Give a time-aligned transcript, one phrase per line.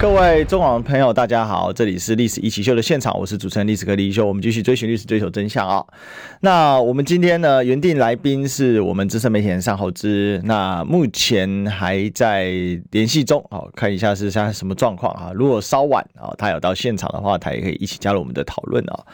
[0.00, 5.84] 各位中广朋友，大家好，这里是历史一起秀的现场，我是主持人历史哥李一修，我们继续追寻历史，追求真相啊。
[6.40, 12.50] 那我们今天呢，原定来宾是我们资深媒体人尚厚之，那目前还在
[12.92, 15.32] 联系中，好，看一下是现在什么状况啊？
[15.34, 19.04] 如果稍晚啊，他有到现场的话，他也可以一起加入我们的讨论啊。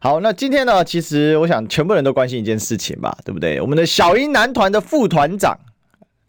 [0.00, 3.60] 好，那今天呢，其实我想全部人都关心一件事情吧，对不对？
[3.60, 5.54] 我们的小英男团的副团长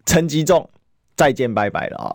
[0.05, 0.69] 陈吉仲
[1.15, 2.11] 再见拜拜了啊。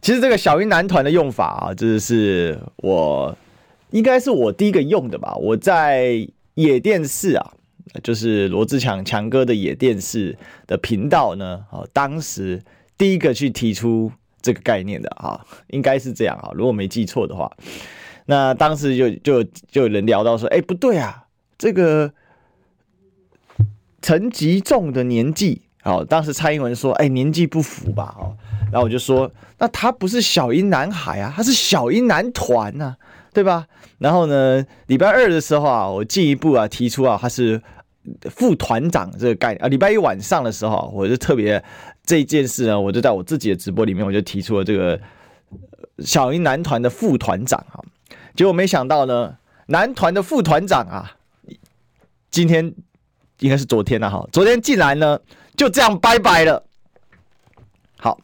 [0.00, 3.36] 其实这个小英男团的用法啊，这是我
[3.90, 5.34] 应该是我第一个用的吧。
[5.36, 7.52] 我在野电视啊，
[8.02, 12.62] 就是罗志强强哥的野电视的频道呢，哦，当时
[12.96, 17.50] 第一个去提出这个概念的啊，应该是这样啊，如果没记错的话。
[18.26, 22.12] 那当时就就就有人聊到说，哎，不对啊，这个
[24.02, 28.36] 陈吉仲的年纪，哦，当时蔡英文说，哎，年纪不符吧，哦。
[28.70, 32.96] 然后我就说，那他不是小英男孩啊，他是小英男团呐，
[33.32, 33.66] 对吧？
[33.98, 37.62] 然后呢，礼拜二的时候啊，我进一步啊提出啊，他是
[38.24, 39.68] 副团长这个概念啊。
[39.68, 41.62] 礼拜一晚上的时候，我就特别
[42.04, 45.00] 这件事呢，我就在我自己的直播里面，我就提出了这个
[46.00, 47.80] 小英男团的副团长啊。
[48.34, 49.36] 结果没想到呢，
[49.68, 51.16] 男团的副团长啊，
[52.30, 52.74] 今天
[53.38, 55.18] 应该是昨天了哈，昨天竟然呢
[55.56, 56.64] 就这样拜拜了。
[57.96, 58.20] 好。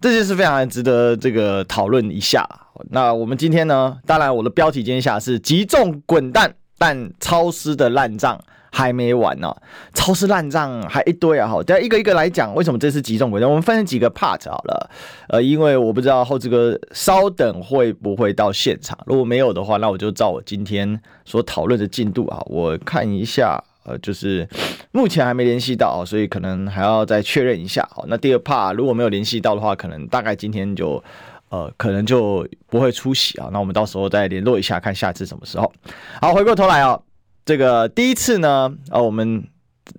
[0.00, 2.48] 这就是非常值得这个讨论一下。
[2.90, 9.54] 那我们今天呢，当然我的标题今天下是“集中滚蛋”，但超市的烂账还没完呢、
[9.94, 11.46] 超市烂账还一堆啊！
[11.46, 13.48] 好，等一个一个来讲，为什么这次集中滚蛋？
[13.48, 14.90] 我们分成几个 part 好了。
[15.28, 23.62] 呃，因为我不知道厚之哥稍等会不会到现场，如果没有的话，那我就照我今天所讨论的进度啊，我看一下。
[23.84, 24.48] 呃，就是
[24.92, 27.88] 目前还没联系到，所以可能还要再确认一下。
[27.92, 31.02] 好，那第二帕如果没有联系到的话，可能大概今天就
[31.48, 33.48] 呃，可能就不会出席啊。
[33.52, 35.72] 那我们到时候再联络一下，看下次什么时候。
[36.20, 37.02] 好，回过头来哦，
[37.44, 39.42] 这个第一次呢，呃，我们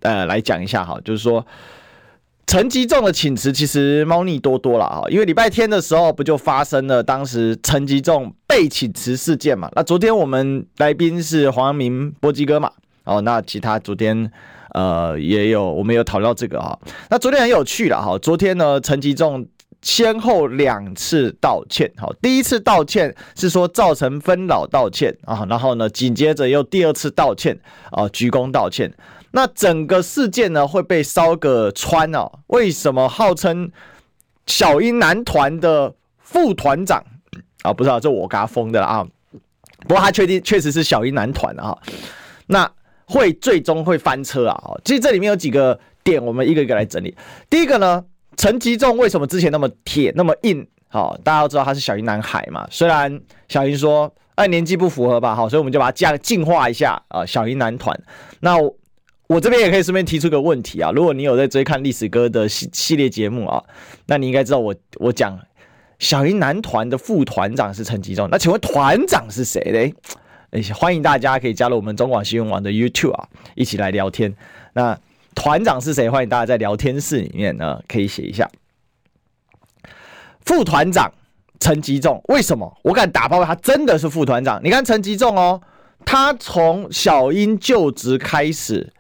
[0.02, 1.46] 呃来讲一下哈，就是说
[2.48, 9.70] 陈吉仲的请辞其实猫腻多多了啊，因为礼拜天的时候不就发生了当时陈吉仲被请辞事件嘛。
[9.76, 12.72] 那昨天我们来宾是黄明波基哥嘛。
[13.04, 14.32] 哦，那其他昨天，
[14.74, 16.78] 呃，也有我们有讨论到这个啊。
[17.10, 18.18] 那昨天很有趣了哈。
[18.20, 19.46] 昨天呢，陈吉仲
[19.82, 21.92] 先后两次道歉。
[21.98, 27.60] 好，第一次道歉是说造成纷扰道歉啊，然后呢，紧接着又第二次道歉
[27.92, 28.94] 啊，鞠躬道歉。
[29.32, 32.32] 那整个事件呢会被烧个穿哦。
[32.48, 33.72] 为什么号称
[34.46, 37.04] 小英男团的副团长
[37.64, 37.74] 啊？
[37.74, 39.06] 不知道这我给他封的了啊。
[39.82, 41.78] 不过他确定确实是小英男团啊。
[42.48, 42.72] 那
[43.14, 44.74] 会最终会翻车啊！
[44.84, 47.16] 其实这里面有几个点，我们一个一个来整理。
[47.48, 48.04] 第一个呢，
[48.36, 50.68] 陈吉仲为什么之前那么铁那么硬？
[50.88, 52.68] 好，大家都知道他是小英男孩嘛。
[52.72, 57.24] 虽然小英说，哎，年纪不符合吧，好，所以我们就把它这样进化一下啊。
[57.24, 57.96] 小英男团。
[58.40, 58.76] 那我，
[59.28, 63.64] 我这边也可以顺便提出个问题啊，如果你有在追看历史哥的系系列节目啊，
[64.08, 65.40] 那你应该知道我我讲
[66.00, 69.94] 小英男团的副团长是陈吉仲，那请问团长是谁嘞？
[70.74, 74.36] 欢迎大家可以加入我们中广新闻网的 YouTube 啊，一起来聊天。
[74.74, 74.98] 那
[75.34, 76.10] 团长是谁？
[76.10, 78.48] 欢迎大家在聊天室里面呢，可以写一下。
[80.46, 81.12] 副团长
[81.60, 82.78] 陈吉仲，为什么？
[82.84, 84.62] 我敢打包，他真的是副团长。
[84.64, 85.60] 你看陈吉仲哦，
[86.06, 88.94] 他从小英就职开始，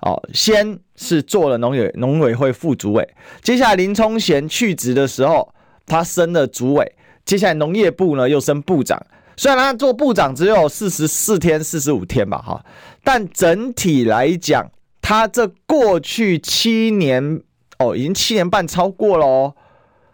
[0.00, 3.08] 哦，先是做了农委农委会副主委，
[3.40, 5.54] 接下来林聪贤去职的时候，
[5.86, 9.00] 他升了主委，接下来农业部呢又升部长。
[9.36, 12.64] 虽然他做部长只有四十四天、四十五天吧，哈，
[13.02, 14.70] 但整体来讲，
[15.00, 17.42] 他这过去七年
[17.78, 19.54] 哦，已经七年半超过了哦，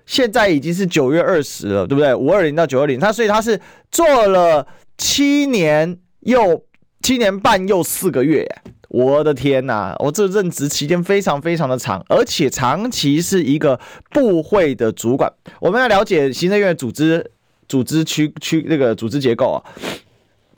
[0.06, 2.14] 现在已经是九月二十了，对不对？
[2.14, 3.60] 五二零到九二零，他所以他是
[3.90, 4.66] 做了
[4.96, 6.64] 七年又
[7.02, 8.46] 七年半又四个月，
[8.88, 15.32] 我的天呐，我这任职期间非常非常的长，而且长期是一个部会的主管。
[15.60, 17.32] 我们要了解行政院组织。
[17.69, 19.59] 组织区区那个组织结构啊，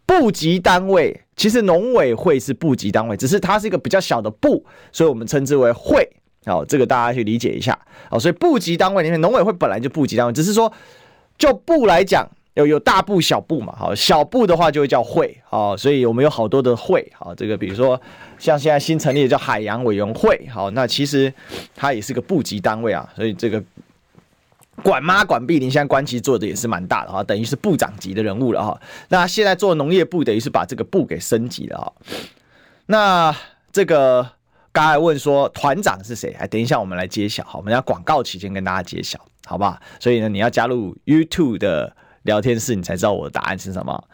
[0.07, 6.09] 部级单位其实农委会是部级单位，只是它是一个比较小的部，所以我们称之为会。
[6.45, 7.79] 好，这个大家去理解一下。
[8.09, 10.73] 好，所以部级单位里面，农委会本来就部级单位，只是说
[11.37, 13.75] 就部来讲有有大部小部嘛。
[13.79, 15.37] 好，小部的话就会叫会。
[15.45, 17.11] 好，所以我们有好多的会。
[17.15, 18.01] 好，这个比如说
[18.39, 20.47] 像现在新成立的叫海洋委员会。
[20.53, 21.33] 好，那其实
[21.75, 23.63] 它也是个部级单位啊，所以这个。
[24.83, 28.81] 管妈管碧玲现在官期做的也是蛮大的哈，等于是部长级的人物了哈。
[29.09, 31.93] 那现在做农业部，等于是把这个部给升级了哈。
[32.87, 33.37] 那
[33.73, 34.29] 这个
[34.73, 36.35] 刚才问说团长是谁？
[36.39, 39.79] 哎，等一下我们来揭晓，好，我们要广告期间跟大家揭晓，好不好？
[39.99, 44.05] 所以呢，你要加入 YouTube 的聊天室，你才知道我的答案是什么。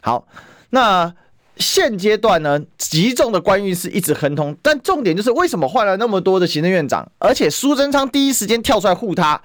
[0.00, 0.26] 好，
[0.70, 1.14] 那
[1.56, 9.40] 现阶段呢，集中的官运是一直亨通，但重点就是为什么换了那么多的行政院长，而且苏贞昌第一时间跳出来护他，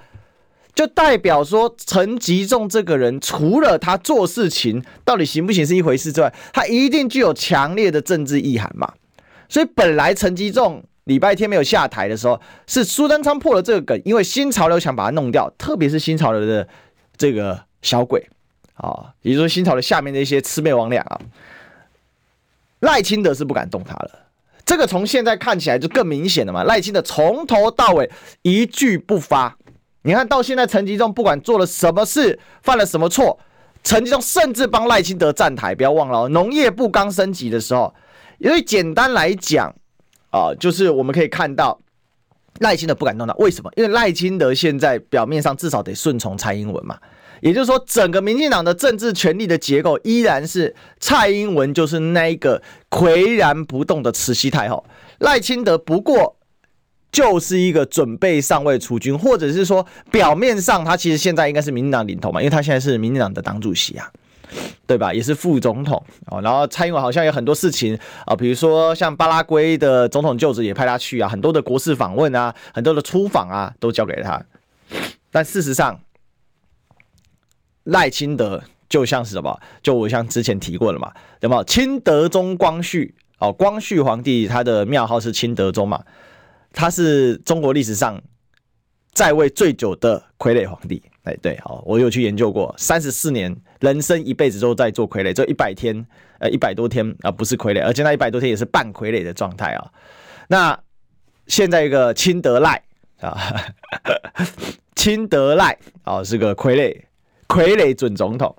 [0.77, 8.93] 就代表说陈吉仲这个人，除了他做事情到底行不行是一回事之外，他一定具有强烈的政治意涵嘛。
[9.49, 16.67] 所以本来陈吉仲礼拜天没有下台的时候，是苏贞昌破了这个梗，因为新潮流想把他弄掉，特别是新潮流的
[17.17, 18.29] 这个小鬼。
[18.75, 21.19] 啊，也就是说，新潮的下面的一些魑魅魍魉啊，
[22.81, 24.27] 赖清德是不敢动他了。
[24.63, 26.63] 这个从现在看起来就更明显了嘛。
[26.63, 28.11] 赖清德从头到尾
[28.43, 29.57] 一句不发。
[30.07, 33.37] 你看到现在，陈吉仲不管做了什么事，犯了什么错，
[33.83, 35.75] 陈吉仲甚至帮赖清德站台。
[35.75, 37.93] 不要忘了哦，农业部刚升级的时候，
[38.37, 39.67] 因为简单来讲
[40.31, 41.77] 啊，就是我们可以看到
[42.61, 43.33] 赖清德不敢动他。
[43.33, 43.69] 为什么？
[43.75, 46.97] 因为赖清德现在表面上至少得顺从蔡英文嘛。
[47.41, 54.85] 也就是说，整个民进党的政治权力的结构依然是蔡英文就是那一个岿然不动的慈禧太后，
[55.17, 56.36] 赖清德不过
[57.17, 64.07] 就是一个准备上位储君，或者是说表面上他其实现在应该是民进党领头嘛，因为他现在是民进党的党主席啊，
[64.85, 65.11] 对吧？
[65.11, 66.39] 也是副总统哦。
[66.43, 67.97] 然后蔡英文好像有很多事情
[68.27, 74.39] 啊，比如说像巴拉圭的总统就职也派他去啊，很多的国事访问啊，很多的出访啊都交给他，
[75.31, 75.99] 但事实上。
[77.85, 79.57] 赖清德就像是什么？
[79.81, 81.09] 就我像之前提过了嘛，
[81.39, 81.63] 有没有？
[81.63, 86.03] 清德宗光绪哦，光绪皇帝他的庙号是清德宗嘛，
[86.77, 88.21] 他是中国历史上
[89.11, 91.01] 在位最久的傀儡皇帝。
[91.23, 96.05] 哎，对，好，我有去研究过，三十四年，人生一辈子都在做傀儡，这一百天，
[96.37, 99.91] 呃，一百多天啊，不是傀儡，而且那一百多天也是半傀儡的状态啊。
[100.47, 100.79] 那
[101.47, 102.79] 现在一个钦德赖
[103.21, 103.35] 啊，
[104.95, 106.95] 钦德赖啊，是个傀儡。
[107.47, 108.55] 傀儡准总统，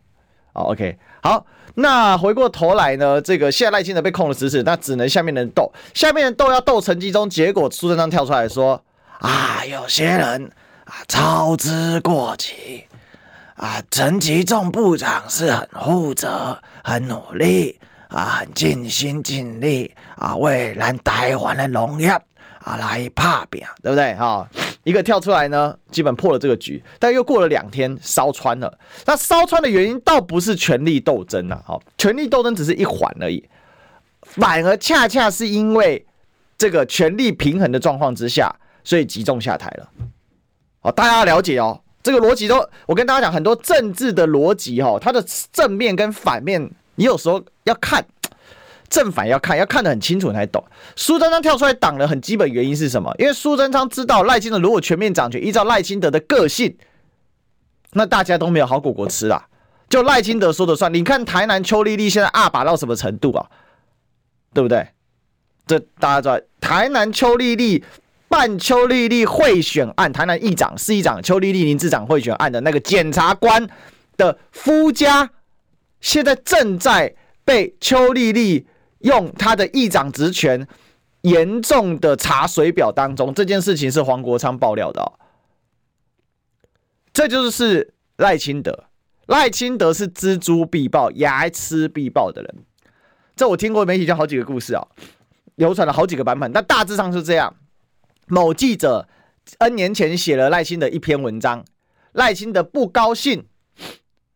[0.52, 1.46] 好，OK，好，
[1.80, 8.82] 那回过头来呢，这个现在赖清德被控了指使，那只能下面人斗，下面人斗要斗陈吉中，结果苏贞昌跳出来说
[9.20, 10.50] 啊，有些人
[10.86, 12.84] 啊操之过急
[13.54, 17.78] 啊，陈吉仲部长是很负责、很努力
[18.08, 24.14] 啊、很尽心尽力啊，为咱台湾的农业啊来打拼，对不对？
[24.16, 24.48] 哈。
[24.84, 28.78] 一个跳出来呢，基本破了这个局，但又过了两天烧穿了。
[29.04, 33.46] 那烧穿的原因倒不是权力斗争呐，好，权力斗争只是一环而已，
[34.22, 36.06] 反而恰恰是因为
[36.56, 39.88] 这个权力平衡的状况之下，所以集中下台了。
[40.80, 45.22] 好，大家要了解哦，这个逻辑都我跟大家讲，很多政治的逻辑哈，它的
[45.52, 48.04] 正面跟反面，你有时候要看。
[48.90, 50.64] 正反要看，要看得很清楚才懂。
[50.96, 53.14] 苏贞昌跳出来挡的很基本原因是什么？
[53.18, 56.76] 因为苏贞昌知道赖清德如果全面掌权，依照赖清德的个性，
[57.92, 59.46] 那大家都没有好果果吃啦。
[59.88, 60.92] 就赖清德说的算。
[60.92, 63.46] 你看台南邱丽丽现在阿爸到什么程度啊？
[64.54, 64.88] 对不对？
[65.66, 67.84] 这大家知道，台南邱丽丽
[68.28, 73.68] 办邱丽丽贿选案，台南议长、市议长邱丽丽、林市长贿选案的那个检察官
[74.16, 75.30] 的夫家，
[76.00, 77.14] 现在正在
[77.44, 78.66] 被邱丽丽。
[79.00, 80.66] 用他的议长职权
[81.22, 85.12] 严重的查水表当中，这件事情是黄国昌爆料的哦。
[87.12, 88.84] 这就是赖清德，
[89.26, 92.64] 赖清德是錙铢必报、睚眦必报的人。
[93.34, 94.86] 这我听过媒体讲好几个故事啊，
[95.56, 97.56] 流传了好几个版本，但大致上是这样：
[98.26, 99.08] 某记者
[99.58, 101.64] N 年前写了赖清德一篇文章，
[102.12, 103.46] 赖清德不高兴，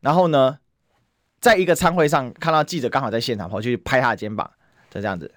[0.00, 0.58] 然后呢？
[1.42, 4.48] 在一个餐会上看到记者刚好在现场，跑去拍他的肩膀，
[4.88, 5.28] 就这样子。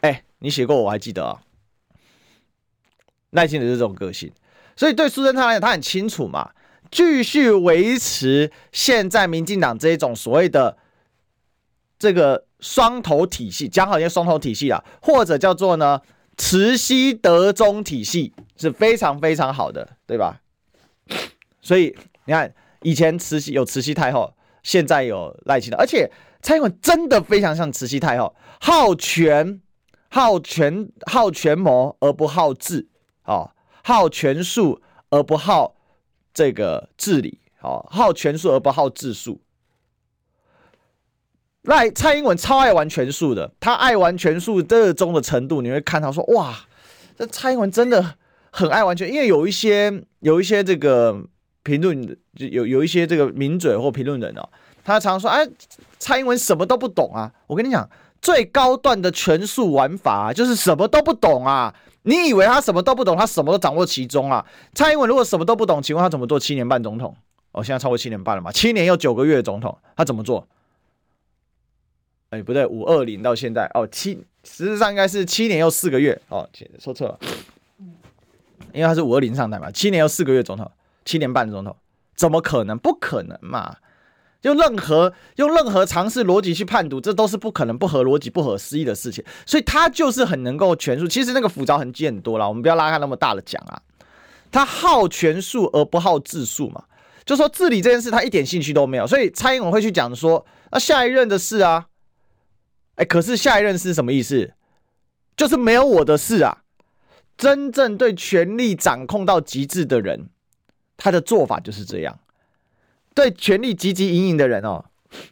[0.00, 1.38] 哎，你写过我还记得、哦。
[3.30, 4.32] 赖清德是这种个性，
[4.74, 6.50] 所以对苏贞昌来讲，他很清楚嘛，
[6.90, 10.76] 继续维持现在民进党这一种所谓的
[11.96, 16.02] 这个双头体系，讲好些双头体系啊，或者叫做呢
[16.36, 20.40] 慈禧德宗体系是非常非常好的，对吧？
[21.62, 22.52] 所以你看。
[22.84, 26.08] 以前慈禧有慈禧太后，现在有赖清德，而且
[26.40, 29.60] 蔡英文真的非常像慈禧太后，好权、
[30.08, 32.86] 好权、好权谋而不好治，
[33.24, 33.50] 哦，
[33.82, 35.74] 好权术而不好
[36.32, 39.40] 这个治理，哦，好权术而不好治术。
[41.62, 46.66] 赖蔡英文超爱玩权术的，他爱玩权术热衷的程度，你会看到说，哇，
[47.16, 48.16] 这蔡英文真的
[48.52, 50.04] 很爱玩权，因为有一些。
[50.24, 51.22] 有一些这个
[51.64, 54.48] 评论，有有一些这个名嘴或评论人哦，
[54.84, 55.44] 他常说：“哎，
[55.98, 57.88] 蔡英文什么都不懂啊！”我跟你讲，
[58.22, 61.74] 最高段的权术玩法就是什么都不懂啊！
[62.02, 64.44] 你以为他什么都不懂，他什么都掌握其中啊？
[64.74, 67.16] 蔡英文如果什么都不懂，请问他怎么做七年半总统？
[67.52, 68.52] 哦，现在超过七年半了嘛？
[68.52, 70.46] 七年又九个月总统，他怎么做？
[72.30, 76.46] 哎，不对，五二零到现在哦，七实际上应该是七年又四个月哦，
[76.78, 77.18] 说错了，
[78.72, 80.70] 因为他是五二零上台嘛，七年又四个月总统，
[81.04, 81.76] 七年半的总统，
[82.14, 82.78] 怎么可能？
[82.78, 83.76] 不可能嘛！
[84.42, 89.24] 用任何用任何常识逻辑去判读，这都是不可能、不合逻辑、不合思议的事情。
[89.46, 91.08] 所以他就是很能够权术。
[91.08, 93.80] 其实那个复杂痕迹很多了，我们不要拉开那么大的讲啊。
[94.52, 96.84] 他好权术而不好治术嘛，
[97.24, 99.06] 就说治理这件事他一点兴趣都没有。
[99.06, 101.86] 所以蔡英文会去讲说，那下一任的事啊，
[102.96, 104.52] 哎，可是下一任是什么意思？
[105.36, 106.58] 就是没有我的事啊。
[107.36, 110.28] 真正对权力掌控到极致的人，
[110.96, 112.18] 他的做法就是这样。
[113.14, 114.84] 对权力汲汲营营的人哦，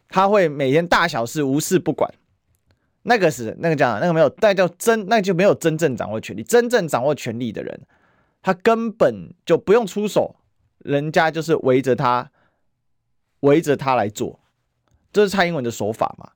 [0.09, 2.13] 他会每天大小事无事不管。
[3.03, 6.45] 那个是那个讲那个没有，那叫真，那就没有真正掌握权力。
[6.45, 7.81] 真正掌握权力的人，
[8.41, 10.37] 他根本就不用出手，
[10.79, 12.31] 人家就是围着他，
[13.41, 14.39] 围着他来做。
[15.13, 16.31] 这是蔡英文的手法嘛？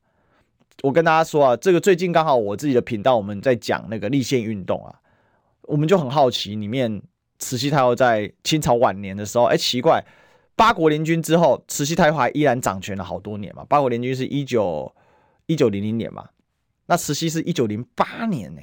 [0.83, 5.00] 我跟大家说啊，这个最近刚好我自己的频道我们在讲那个立宪运动啊，
[5.62, 7.00] 我们就很好奇里面
[7.38, 10.05] 慈禧太后在清朝晚年的时候，哎，奇怪。
[10.55, 13.62] 八国联军之后，慈禧太后依然掌权了好多年嘛。
[13.69, 14.90] 八国联军是一九
[15.45, 16.31] 一九零零年嘛，
[16.87, 18.62] 那慈禧是一九零八年呢，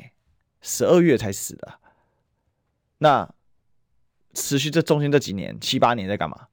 [0.59, 1.79] 十二月才死的。
[2.97, 3.29] 那
[4.33, 6.47] 慈禧这中间这几年七八年在干嘛？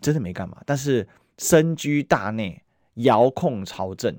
[0.00, 2.62] 真的没干嘛，但是身居大内，
[2.94, 4.18] 遥控朝政。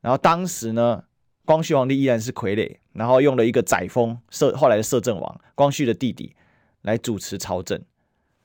[0.00, 1.02] 然后当时呢，
[1.50, 6.32] 光绪皇帝依然是傀儡，然后用了一个载沣摄后来的摄政王光绪的弟弟
[6.82, 7.76] 来主持朝政。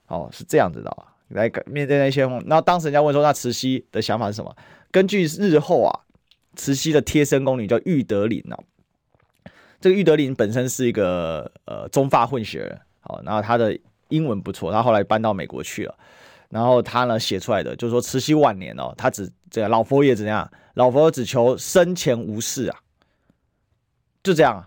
[0.07, 4.55] 哦，是这样子的啊，来面对那些，然后当时人家问说，那慈禧的想法是什么？
[4.89, 5.93] 根据日后啊，
[6.55, 8.57] 慈禧的贴身宫女叫裕德林哦，
[9.79, 13.77] 这个裕德林本身是一个呃中法混血，好，然后他的
[14.09, 15.95] 英文不错，他后来搬到美国去了，
[16.49, 20.49] 然后他呢写出来的就是说，慈禧晚年哦，他只这个老佛爷怎样？
[20.73, 22.79] 老佛爷只求生前无事啊，
[24.25, 24.65] 就这样，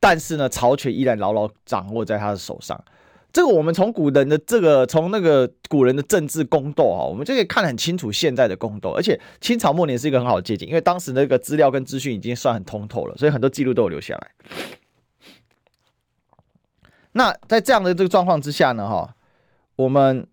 [0.00, 2.84] 但是呢，朝权依然牢牢掌握在他的手上。
[3.32, 8.90] 这个我们从古人的这个，从那个古人的政治宫斗啊，我们就可以看得很清楚现在的宫斗。
[8.90, 14.30] 而且清朝末年是一个很好的借鉴，因为当时那个资料跟资讯已经算很通透了，所以很多记录都有留下来。
[17.12, 19.14] 那在这样的这个状况之下呢，哈，
[19.76, 20.26] 我们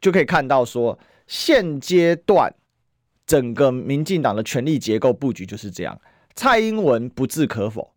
[0.00, 2.54] 就可以看到说，现阶段
[3.26, 6.00] 整个民进党的权力结构布局就是这样，
[6.34, 7.92] 蔡英文不置可否。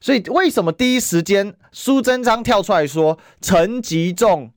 [0.00, 4.52] 所以为什么第一时间苏贞昌跳出来说陈吉仲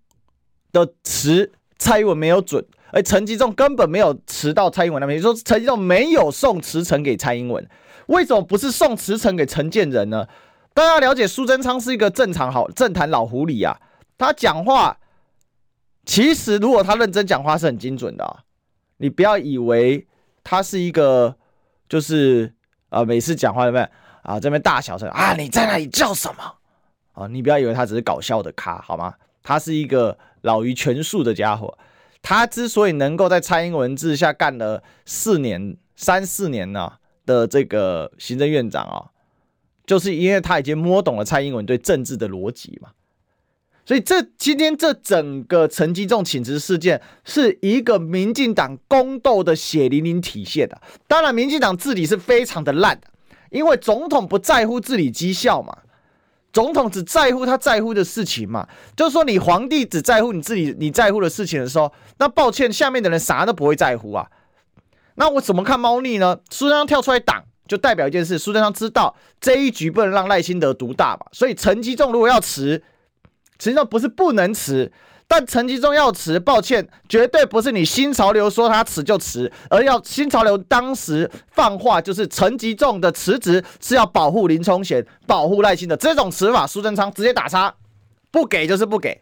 [0.71, 7.67] 的词蔡英文没有准，而陈吉仲根本没有辞到蔡英文那边，说陈吉仲没有送辞呈给蔡英文，
[8.05, 10.27] 为什么不是送辞呈给陈建仁呢？
[10.75, 13.81] 大家了解苏贞昌是一个正常好政坛老狐狸啊，
[14.17, 14.99] 他讲话
[16.05, 18.43] 其实如果他认真讲话是很精准的啊，
[18.97, 20.07] 你不要以为
[20.43, 21.35] 他是一个
[21.91, 22.49] 就是
[22.87, 23.85] 啊每次讲话有没有？
[24.21, 25.33] 啊，这边大小声啊！
[25.33, 26.55] 你在那里叫什么？
[27.11, 29.13] 啊，你不要以为他只是搞笑的咖，好吗？
[29.43, 31.77] 他是一个老于权术的家伙。
[32.21, 36.93] 他之所以能够在蔡英文治下干了四年、三四年呢
[37.25, 39.11] 的这个行政院长啊，
[39.85, 42.91] 就是因为他已经摸懂了蔡英文对政治的逻辑嘛。
[43.85, 50.79] 所以这今天这整个陈吉仲请辞事件，是一个民进党宫斗的血淋淋体现的。
[51.07, 53.07] 当然，民进党治理是非常的烂的。
[53.49, 55.75] 因为总统不在乎治理绩效嘛，
[56.53, 58.65] 总统只在乎他在乎的事情嘛。
[58.95, 64.25] 就是说，你皇帝只在乎你自己你在乎的事情的时候，那抱歉，下面的人啥都不会在乎啊。
[65.15, 66.37] 那我怎么看猫腻呢？
[66.49, 71.25] 苏贞昌跳出来挡，就代表一件事：苏贞昌知道这一局不能让赖清德独大嘛。
[71.33, 72.81] 所以陈吉仲如果要辞，
[73.61, 74.91] 实际上不是不能辞。
[75.27, 87.73] 但陈吉仲要辞，抱歉，绝对不是你新潮流说他辞就辞，而要新潮流当时放话就是陈吉仲的辞职是要保护林冲贤、保护赖清德这种辞法，苏贞昌直接打叉，
[88.29, 89.21] 不给就是不给。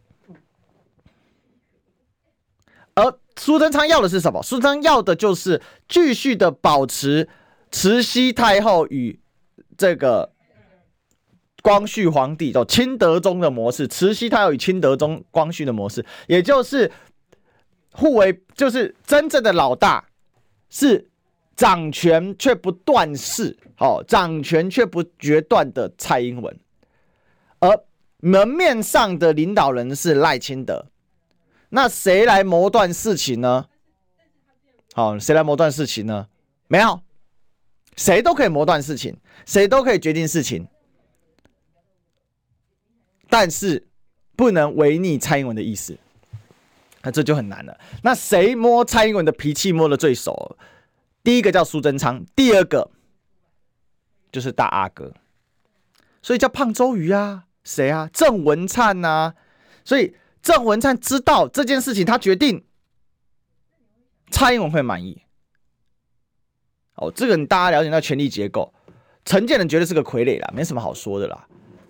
[2.96, 4.42] 而苏贞昌要的是什么？
[4.42, 7.30] 苏贞昌要的就是继续的保持
[7.72, 9.20] 慈禧太后与
[9.78, 10.32] 这个。
[11.62, 16.92] 光绪皇帝叫清德宗的模式，慈禧太后与清德宗光绪的模式，也就是
[17.92, 20.06] 互为，就是真正的老大
[20.70, 21.10] 是
[21.56, 26.58] 掌权却不断势，好，掌权却不决断的蔡英文，
[27.60, 27.84] 而
[28.22, 30.86] 门面上的领导人是赖清德，
[31.70, 33.66] 那谁来谋断事情呢？
[34.94, 36.28] 好，谁来谋断事情呢？
[36.68, 37.02] 没有，
[37.96, 40.68] 谁都可以谋断事情，谁都可以决定事情，
[43.30, 43.88] 但是
[44.36, 45.98] 不能违逆蔡英文的意思，
[47.04, 47.80] 那这就很难了。
[48.04, 50.58] 那谁摸蔡英文的脾气摸得最熟？
[51.24, 52.90] 第一个叫苏贞昌，第二个
[54.32, 55.14] 就是大阿哥，
[56.22, 57.46] 所以叫胖周瑜啊。
[57.64, 58.10] 谁啊？
[58.12, 59.36] 郑文灿呐、啊。
[59.84, 62.64] 所以郑文灿知道这件事情，他决定
[64.32, 65.22] 蔡英文会满意。
[66.96, 68.74] 哦，这个你大家了解到权力结构，
[69.26, 71.48] 陈建仁绝对是个傀儡啦，没什么好说的啦。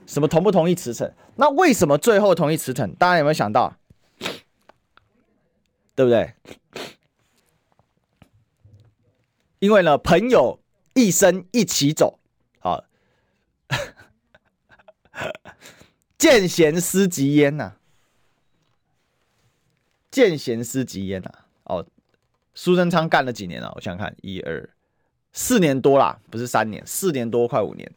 [0.09, 1.13] 什么同不同意辞呈？
[1.35, 2.91] 那为什么最后同意辞呈？
[2.95, 3.77] 大家有没有想到？
[5.93, 6.33] 对不对？
[9.59, 10.59] 因为呢，朋友
[10.95, 12.17] 一生一起走，
[12.57, 12.83] 好。
[16.17, 17.73] 见贤思齐焉呐，
[20.09, 21.31] 见贤思齐焉呐。
[21.65, 21.85] 哦，
[22.55, 23.71] 苏贞昌干了几年了？
[23.75, 24.67] 我想看，一二
[25.33, 27.91] 四年多啦，不是三年，四年多，快五年。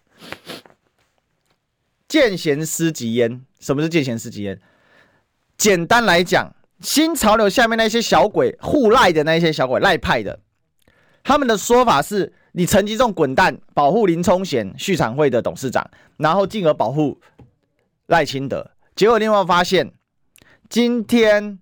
[2.12, 4.61] 见贤思齐焉，什么是见贤思齐焉？
[5.57, 10.38] 简单来讲，新潮流下面那些小鬼，护赖的那些小鬼，赖派的，
[11.25, 17.19] 他们的说法是：你陈吉仲滚蛋，保护林冲贤，旭产会的董事长，然后进而保护。
[18.09, 19.90] 赖清德，结果另外发现，
[20.69, 21.61] 今天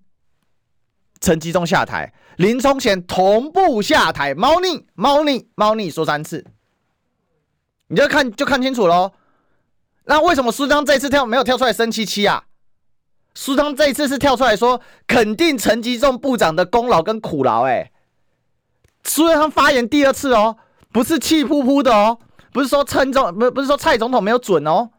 [1.21, 6.45] 陈吉仲下台，林冲贤同步下台，猫腻猫腻猫腻说三次，
[7.87, 9.13] 你就看就看清楚喽。
[10.05, 12.43] 那为什么苏章这次跳没有跳出来生气气啊？
[13.33, 17.91] 苏章这一次是跳出来说肯定陈吉仲部长的功劳跟苦劳，哎，
[19.03, 20.57] 苏章发言第二次哦，
[20.91, 22.19] 不是气噗噗的哦，
[22.51, 24.89] 不是说陈总不不是说蔡总统没有准哦。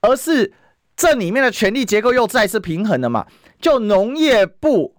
[0.00, 0.52] 而是
[0.96, 3.26] 这里面的权力结构又再次平衡了嘛？
[3.60, 4.96] 就农业部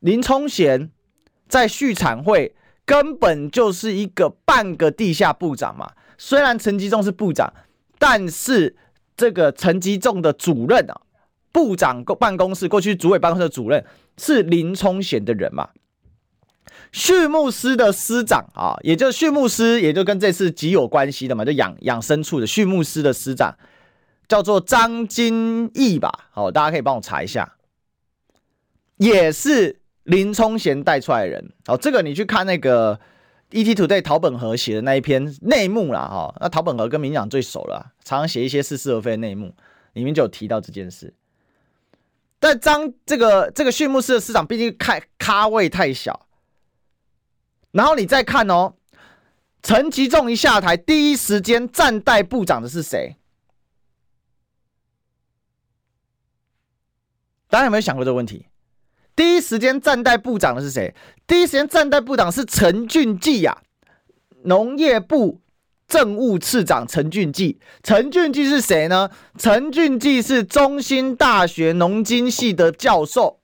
[0.00, 0.90] 林聪贤
[1.48, 5.92] 在续产会根本就是一个半个地下部长嘛。
[6.24, 7.52] 虽然陈吉仲是部长，
[7.98, 8.76] 但是
[9.16, 11.00] 这个陈吉仲的主任啊，
[11.50, 13.84] 部长办公室过去主委办公室的主任
[14.16, 15.70] 是林聪贤的人嘛。
[16.92, 23.56] 畜牧司的司长啊，也就畜牧司，也就跟这次极有关系的嘛，就养养牲畜的畜牧司的司长
[24.28, 26.30] 叫做张金义吧？
[26.30, 27.56] 好，大家可以帮我查一下，
[28.96, 31.52] 也是林聪贤带出来的人。
[31.66, 33.00] 好，这个你去看那个
[33.52, 36.00] ETtoday 陶本和写的那一篇内幕啦。
[36.08, 36.34] 哈。
[36.40, 39.54] 那陶本和跟民党最熟了，常常写一些似是而非的内幕，
[39.92, 41.14] 里面就有提到这件事。
[42.38, 46.26] 但张这个这个畜牧室的司长，毕竟太咖位太小。
[47.70, 48.74] 然后你再看哦，
[49.62, 53.16] 陈吉仲一下台，第一时间暂代部长的是谁？
[57.48, 58.46] 大家有没有想过这个问题？
[59.14, 60.94] 第一时间站代部长的是谁？
[61.26, 63.62] 第一时间站代部长是陈俊记呀，
[64.44, 65.40] 农业部
[65.86, 67.60] 政务次长陈俊记。
[67.82, 69.10] 陈俊记是谁呢？
[69.38, 73.40] 陈俊记是中兴大学农经系的教授。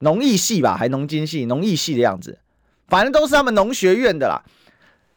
[0.00, 2.40] 农艺系吧，还农经系、农艺系的样子，
[2.86, 4.44] 反正都是他们农学院的啦。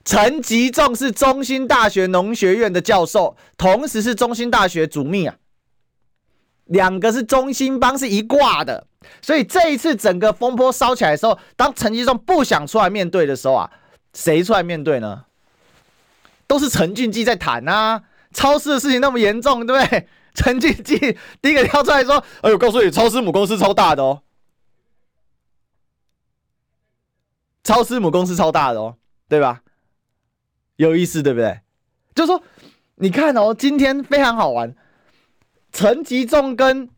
[0.05, 5.35] 陈吉仲是中兴大学农学院的教授，同时是中兴大学主秘啊，
[6.69, 8.87] 两个是中心帮是一挂的。
[9.21, 13.69] 所以这一次整个风波烧起来的时候，当陈吉仲不想出来面对的时候啊，
[14.13, 15.25] 谁出来面对呢？
[16.47, 18.03] 都是陈俊基在谈啊。
[18.31, 20.07] 超市的事情那么严重，对不对？
[20.35, 20.97] 陈俊基
[21.41, 24.21] 第一个跳出来说：“哎呦，告诉你，超市母公司超大的哦。”
[27.63, 28.95] 超市母公司超大的哦，
[29.27, 29.61] 对吧？
[30.75, 31.59] 有意思，对不对？
[32.13, 32.43] 就是说，
[32.95, 34.75] 你看哦，今天非常好玩，
[35.71, 36.89] 陈吉仲跟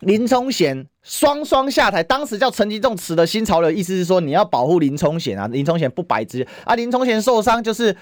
[0.00, 2.02] 林冲贤双双下台。
[2.02, 7.96] 当时叫陈吉仲辞的新潮流，意思是说你要保护林冲贤啊，林冲贤不白之啊，林冲贤受伤就是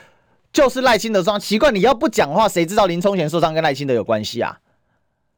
[0.53, 1.39] 就是赖清德伤。
[1.39, 4.59] 奇怪，你要不讲话，谁知道林冲贤受伤跟赖清德有关系啊？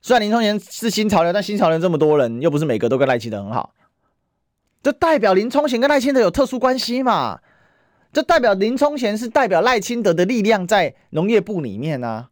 [0.01, 3.75] 虽然林冲贤是新潮流，但新潮流这么多人，又不是每个都跟赖清德很好。
[4.83, 7.39] 这代表林冲贤跟赖清德有特殊关系嘛？
[8.13, 12.31] 这代表林冲贤是代表赖清德的力量在农业部里面啊。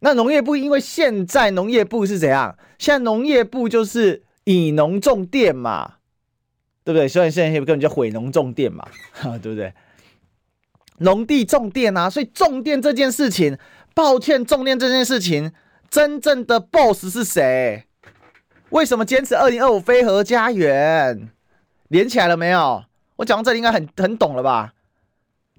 [0.00, 2.56] 那农业部因为现在农业部是怎样？
[2.78, 5.94] 现在农业部就是以农种电嘛，
[6.84, 7.08] 对不对？
[7.08, 8.86] 所以现在根本就毁农种电嘛，
[9.42, 9.72] 对不对？
[10.98, 13.58] 农地种电啊，所以种电这件事情，
[13.94, 15.52] 抱歉，种电这件事情，
[15.90, 17.84] 真正的 boss 是谁？
[18.70, 21.30] 为什么坚持二零二五非核家园？
[21.88, 22.84] 连起来了没有？
[23.16, 24.74] 我讲到这里应该很很懂了吧？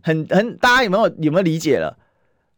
[0.04, 1.97] 很很，大家有没有有没有理解了？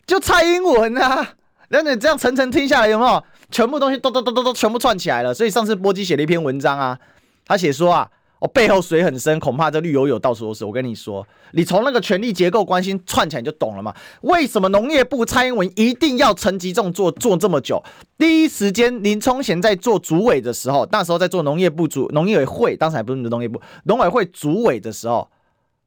[0.05, 1.35] 就蔡英文啊，
[1.69, 5.33] 那你这样层层听下来，有没有全部东西都都都都都全部串起来了？
[5.33, 6.99] 所以上次波基写了一篇文章啊，
[7.45, 8.09] 他写说啊。
[8.41, 10.63] 我、哦、背后水很深，恐怕这绿油油到处都是。
[10.63, 13.93] 我跟你说，你从那个权力结构关系串起来就懂了嘛？
[14.21, 17.83] 为什么农业部蔡英文一定要陈吉仲做做这么久？
[18.17, 25.27] 第一时间林冲贤在做主委的时候，那时候在做农业部主农业委会，当时还不是农业部农委会主委的时候，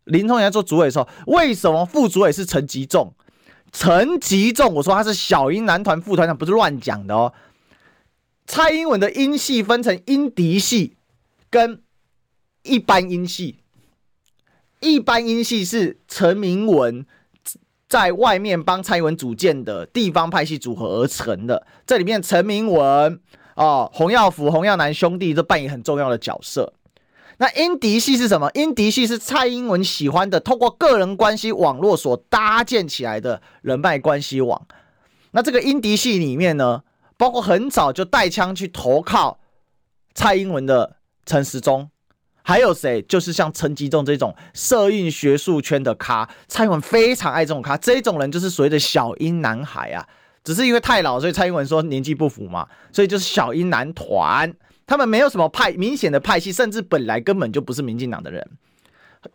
[0.05, 3.11] 林冲贤做主委的时候，为什么副主委是陈吉仲？
[3.73, 7.33] 陈吉仲，我说他是小英男团副团长，不是乱讲的哦。
[8.47, 10.97] 蔡英文的英系分成英嫡系
[11.51, 11.83] 跟。
[12.65, 13.59] 一般英系，
[14.79, 17.05] 一般英系是陈明文
[17.89, 21.67] 在外面帮蔡英文组建的地方派系组合而成的。
[21.85, 23.21] 这里面陈明文
[23.57, 26.73] 哦，洪耀福、洪耀南兄弟都扮演很重要的角色。
[27.43, 28.49] 那英迪系是什么？
[28.55, 34.65] 英迪系是蔡英文喜欢的，透过个人关系网络所搭建起来的人脉关系网。
[35.33, 36.85] 那这个英迪系里面呢，
[37.17, 39.41] 包括很早就带枪去投靠
[40.15, 41.91] 蔡英文的陈时中。
[42.45, 43.03] 还有谁？
[43.03, 47.77] 就是像陈吉仲这种社运学术圈的咖，蔡英文非常爱这种咖。
[47.77, 50.07] 这种人就是所谓的小英男孩啊，
[50.45, 54.55] 只是因为太老，所以蔡英文说年纪不符嘛，所以就是小英男团。
[54.87, 58.51] 他们没有什么派明显的派系，甚至本来根本就不是民进党的人，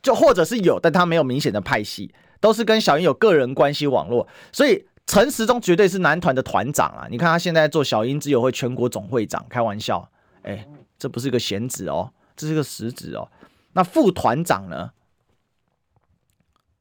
[0.02, 4.28] 就或者是有，但他没有明显的派系，都是跟小英有个人关系网络。
[4.52, 7.08] 所以陈时中绝对是男团的团长啊！
[7.10, 10.10] 你看他现在做小英之友会全国总会长，开玩笑，
[10.44, 10.68] 哎，
[11.00, 12.12] 这不是个闲职哦。
[12.36, 13.32] 这是个实职哦，
[13.74, 14.92] 那副团长呢？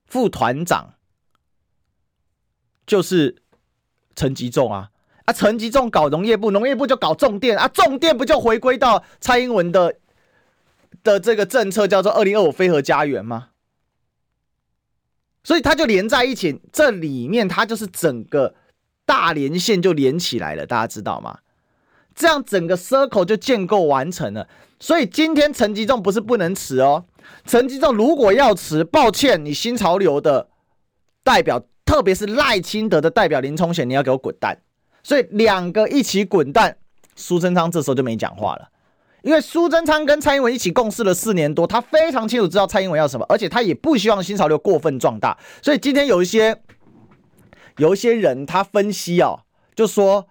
[0.04, 0.92] 副团长
[2.86, 3.42] 就是
[4.14, 4.90] 陈吉仲啊
[5.26, 5.32] 啊！
[5.32, 9.94] 陈吉仲搞农业部，农业部就搞重电啊，重电不就回归到蔡英文的
[11.02, 13.48] 的这个政策，叫做二零二五飞核家园吗？
[15.42, 18.54] 所以他就连在一起，这里面他就是整个
[19.04, 21.38] 大连线就连起来了，大家知道吗？
[22.14, 24.48] 这样整个 circle 就建构完成了。
[24.78, 27.04] 所以今天陈吉仲不是不能辞哦，
[27.44, 30.48] 陈吉仲如果要辞，抱歉，你新潮流的
[31.24, 34.58] 代表，特别是赖清德的代表林冲贤，你要给我滚蛋。
[35.06, 36.76] 所以两个一起滚蛋，
[37.14, 38.68] 苏贞昌这时候就没讲话了，
[39.22, 45.38] 因为苏贞昌跟蔡英文一起共事了四年多，他非常清楚知道蔡英文要什么，而且他也不希望新潮流过分壮大。
[45.62, 46.60] 所以今天有一些
[47.76, 49.42] 有一些人他分析哦，
[49.76, 50.26] 就说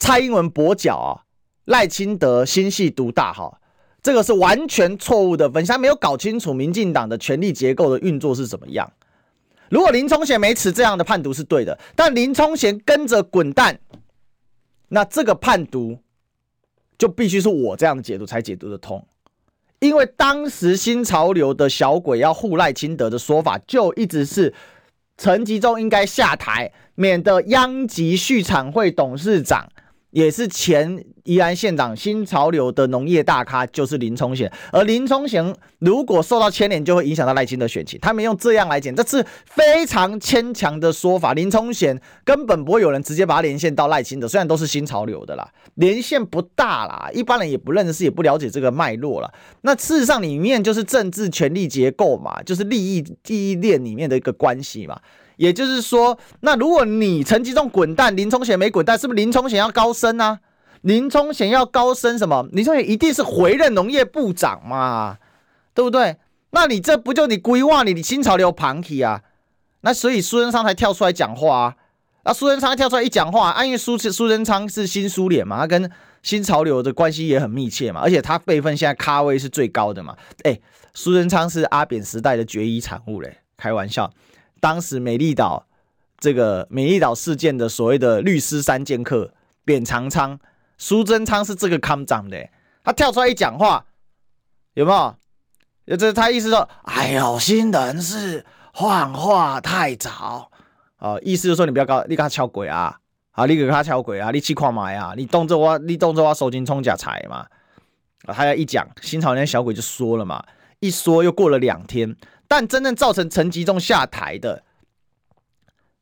[0.00, 1.22] 蔡英文跛脚啊。
[1.66, 3.60] 赖清德心系独大，哈，
[4.02, 8.90] 这个是完全错误的分析，他没有搞清楚民进党的权力结构的运作是怎么样。
[9.70, 13.78] 如果林冲贤没持这样的判读是对的，但林冲贤跟着滚蛋，
[14.88, 15.98] 那这个判读
[16.96, 19.06] 就必须是我这样的解读才解读得通。
[19.80, 24.52] 因为当时新潮流的小鬼要护赖清德的说法，就一直是
[25.16, 29.68] 陈吉仲应该下台，免得殃及畜产会董事长。
[30.10, 34.50] 也是前宜兰县长新潮流的农业大咖，就是林聪贤。
[34.72, 37.98] 而林聪贤如果受到牵连，就会影响到赖清德选情。
[38.00, 41.34] 他们用这样来讲，这是非常牵强的说法。
[41.34, 49.30] 林聪贤根本不会有人直接把他连线到赖清德，虽然都是新潮流的啦，连线不大啦，一般人也不认识，也不了解这个脉络了。
[49.60, 54.98] 那事实上里面就是政治权力结构嘛，就是利益利益链里面的一个关系嘛。
[55.38, 60.38] 也就是说，那如果你陈吉仲滚蛋，林冲贤没滚蛋，是不是林冲贤要高升啊？
[60.82, 62.46] 林冲贤要高升什么？
[62.52, 65.16] 林冲贤一定是回任农业部长嘛，
[65.72, 66.16] 对不对？
[66.50, 69.22] 那你这不就你规划你你新潮流旁体啊？
[69.80, 71.74] 那所以苏贞昌才跳出来讲话啊。
[72.24, 75.90] 那苏贞昌跳出来一讲话，啊，因为苏苏贞昌是新苏联嘛，他跟
[76.22, 80.16] 新潮流的关系也很密切嘛，而且他辈分现在咖位是最高的嘛。
[80.42, 80.58] 哎，
[80.94, 84.10] 苏贞昌是阿扁时代的决一产物嘞，开玩笑。
[84.60, 85.66] 当时美丽岛
[86.18, 89.32] 这个美丽岛事件的所谓的律师三剑客
[89.64, 90.38] 扁长昌、
[90.76, 92.48] 苏贞昌是这个康长的，
[92.82, 93.86] 他跳出来一讲话，
[94.74, 94.90] 有没
[95.86, 95.96] 有？
[95.96, 100.50] 这他意思说，哎呦，新人是幻化太早
[100.98, 102.98] 哦，意思就是说你不要搞，你给他敲鬼啊，
[103.30, 107.46] 啊，你给他敲鬼啊，你去看买啊，你动作我，你动作我收金充假财嘛，
[108.26, 110.44] 他要一讲，新潮那小鬼就说了嘛，
[110.80, 112.16] 一说又过了两天。
[112.48, 114.64] 但真正造成陈吉仲下台的，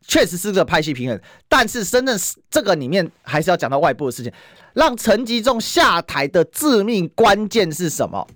[0.06, 1.20] 确实是个派系平衡。
[1.48, 2.16] 但是真正
[2.48, 4.32] 这个里面还是要讲到外部的事情，
[4.72, 8.26] 让陈吉仲下台的致命关键是什么？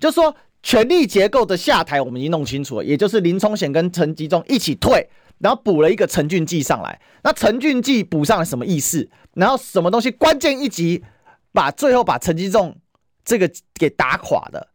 [0.00, 7.00] 就说权力结构的下台，我们已经弄清楚了，也就是林冲贤跟陈吉仲一起退，然后补了一个陈俊记上来。
[7.22, 9.08] 那陈俊记补上了什么意思？
[9.34, 11.04] 然后什么东西关键一集，
[11.52, 12.76] 把最后把陈吉仲
[13.24, 14.68] 这个给打垮的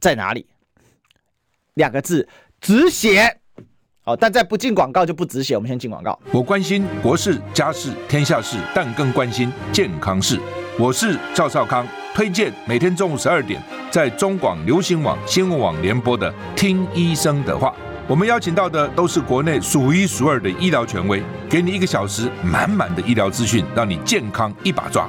[0.00, 0.46] 在哪里？
[1.74, 2.26] 两个字，
[2.60, 3.36] 止血，
[4.04, 6.18] 好，但在不进广告就不止血，我们先进广告。
[6.30, 10.38] 我关心国事、家事、天下事，但更关心健康事。
[10.78, 13.60] 我是赵少康，推荐每天中午十二点
[13.90, 17.70] 在中广流行网、新闻网联播的《听医生的话》。
[18.06, 25.08] 我们邀请到的都是国内数一数二的医疗权威，给你一个小时满满的医疗资讯，让你健康一把抓。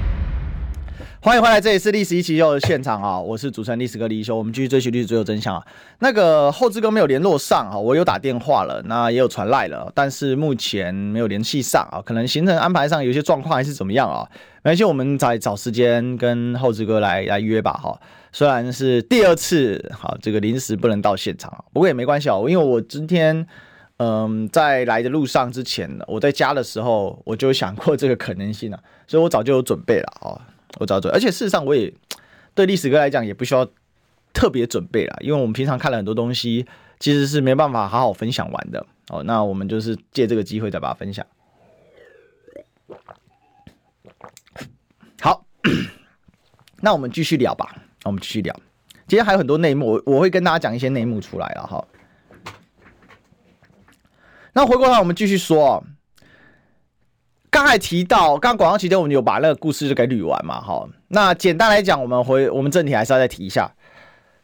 [1.23, 3.19] 欢迎回来，这里是历史一起秀的现场啊！
[3.19, 5.63] 我是主持人历史哥李一修，我们继续追寻历史，追求真相啊！
[5.99, 14.27] 那个后制哥没有联络上啊，我有打电话了，那也有传赖了，但是目前没有联系上啊，可能行程安排上有些状况还是怎么样啊？
[14.63, 18.01] 没关系，我们再找时间跟后制哥来来约吧哈。
[18.31, 23.45] 虽然是第二次，好，这个临时不能到现场，不过也没关系啊，因为我今天
[23.97, 30.41] 嗯在来的路上之前，我在家的时候我就想过这个可能性了，所以我早就有准备了啊。
[30.79, 31.93] 我找准，而且事实上我也
[32.55, 33.67] 对历史哥来讲也不需要
[34.33, 36.65] 特别准备啦，因为我们平常看了很多东西，
[36.99, 39.21] 其实是没办法好好分享完的哦。
[39.23, 41.25] 那我们就是借这个机会再把它分享。
[45.19, 45.45] 好，
[46.77, 47.75] 那我们继续聊吧。
[48.05, 48.55] 我们继续聊，
[49.07, 51.85] 今天还有很多内幕，我我会跟大家讲一些内幕出来了哈。
[54.53, 55.83] 那回过头来，我们继续说。
[57.51, 60.61] 刚才提到，刚刚广告期间我们有把那个故事就给捋完嘛？
[60.61, 63.69] 哈，那简单来讲，我们回我们正题还是要再提一下。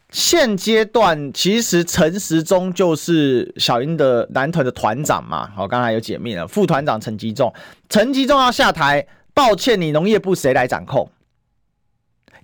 [0.09, 5.49] 现阶段其实陈时中就是小英的男团的团长嘛。
[5.55, 7.53] 好，刚才有解密了，副团长陈吉仲，
[7.89, 11.09] 陈吉仲要下台，抱歉，你农业部谁来掌控？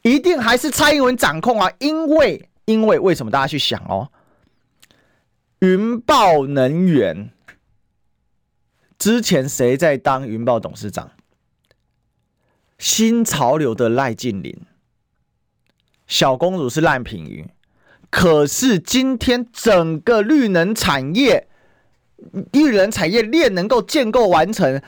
[0.01, 1.69] 一定还是蔡英文掌控啊？
[1.79, 4.09] 因为因为为什么大家去想哦？
[5.59, 7.29] 云豹能源。
[9.03, 11.11] 之前谁在当云豹董事长？
[12.79, 14.61] 新潮流的赖静玲，
[16.07, 17.49] 小公主是赖品妤。
[18.09, 21.49] 可是今天整个绿能产业、
[22.53, 24.81] 绿能产业链能够建构完成，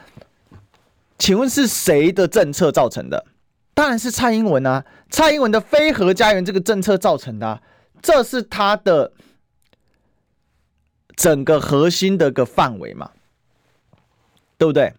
[1.17, 3.25] 请问是谁的政策造成的？
[3.73, 4.85] 当然是蔡英文啊！
[5.09, 7.61] 蔡英文的非核家园这个政策造成的，
[8.01, 9.11] 这是他的
[11.17, 13.11] 整个核心的个范围嘛。
[14.57, 14.93] 对不对？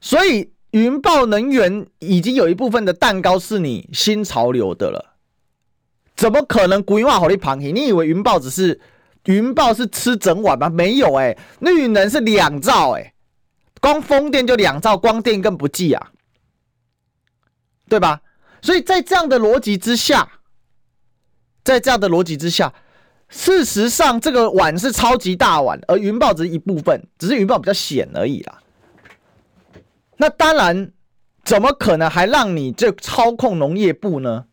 [0.00, 5.16] 所以云豹能源已经有一部分的蛋糕是你新潮流的了，
[6.14, 8.80] 怎么可能规划好你旁你以为云豹只是
[9.24, 10.68] 云豹是吃整碗吗？
[10.68, 13.14] 没有哎、欸，绿能是两兆哎、
[13.80, 16.12] 光风电就两兆，光电更不计啊，
[17.88, 18.20] 对吧？
[18.60, 20.28] 所以在这样的逻辑之下，
[21.62, 22.72] 在这样的逻辑之下。
[23.36, 28.60] 事实上，这个碗是超级大碗，而云豹只是一部分，只是云豹比较浅而已啦。
[30.16, 30.92] 那当然，
[31.44, 34.44] 怎么可能还让你这操控农业部呢？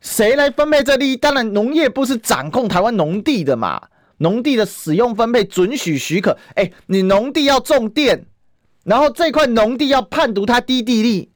[0.00, 1.16] 谁来分配这利益？
[1.16, 6.38] 当然，农业部是掌控台湾农地的嘛，农地的使用分配准许许可。
[6.54, 8.24] 哎，你农地要种电，
[8.84, 11.32] 然后这块农地要判读它低地利，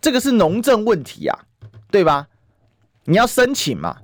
[0.00, 1.36] 这个是农政问题啊，
[1.90, 2.28] 对吧？
[3.04, 3.96] 你要申请嘛。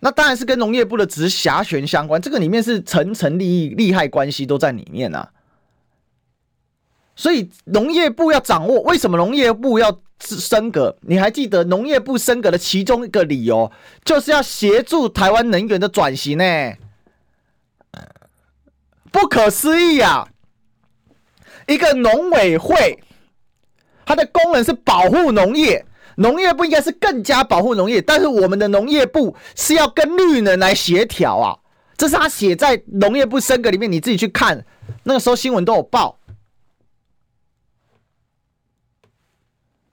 [0.00, 5.30] 那当然是跟农业部的直辖权相关，这个里面是层层利益、利害关系都在里面啊。
[7.14, 10.96] 所以农业部要掌握，为什么农业部要升格？
[11.00, 13.72] 你还记得农业部升格的其中一个理由，
[14.04, 16.74] 就是要协助台湾能源的转型呢？
[19.10, 20.28] 不可思议啊！
[21.66, 23.02] 一个农委会，
[24.04, 25.86] 它的功能是保护农业。
[26.16, 31.58] 农业部应该是更加保护农业，但是我们的农业部是要跟绿能来协调啊，
[31.96, 34.64] 这是他写在农业部升格里面，你自己去看，
[35.04, 36.18] 那个时候新闻都有报，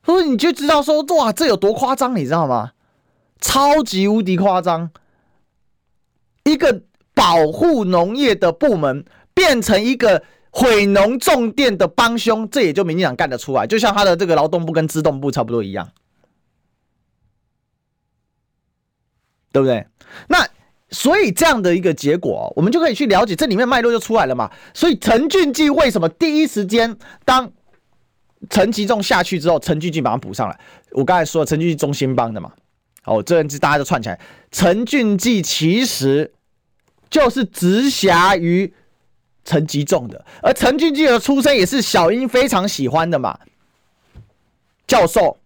[0.05, 2.71] 所以你就知道说，哇，这有多夸张，你知道吗？
[3.41, 4.91] 超级无敌夸张，
[6.45, 6.83] 一个
[7.13, 15.89] 保护农业的部门变成一个毁农重电的帮凶，这也就民进党干得出来，就像他的这个劳动部跟资动部差不多一样。
[19.53, 19.85] 对不对？
[20.27, 20.45] 那
[20.89, 24.51] 所以这样的一个结果，我们就可以去了解这里面脉络就出来了嘛。
[24.73, 27.49] 所以陈俊记为什么第一时间当
[28.49, 30.59] 陈吉仲下去之后，陈俊记把他补上来？
[30.91, 32.51] 我刚才说了，陈俊记中心帮的嘛。
[33.05, 34.19] 哦，这样子大家都串起来。
[34.51, 36.33] 陈俊记其实
[37.09, 38.73] 就是直辖于
[39.45, 43.37] 陈吉仲的，而陈俊基的出身也是小英非常喜欢的嘛，
[44.87, 45.37] 教授，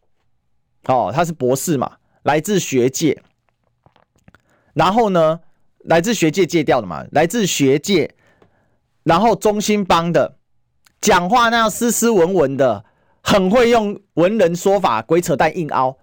[0.86, 3.20] 哦，他是博士嘛，来自学界，
[4.78, 5.40] 然后呢，
[5.86, 8.14] 来自学界借调的嘛，来自学界，
[9.04, 10.36] 然后中兴帮的，
[11.02, 12.86] 讲话那样斯斯文文的，
[13.24, 15.98] 很会用文人说法，鬼扯淡硬凹。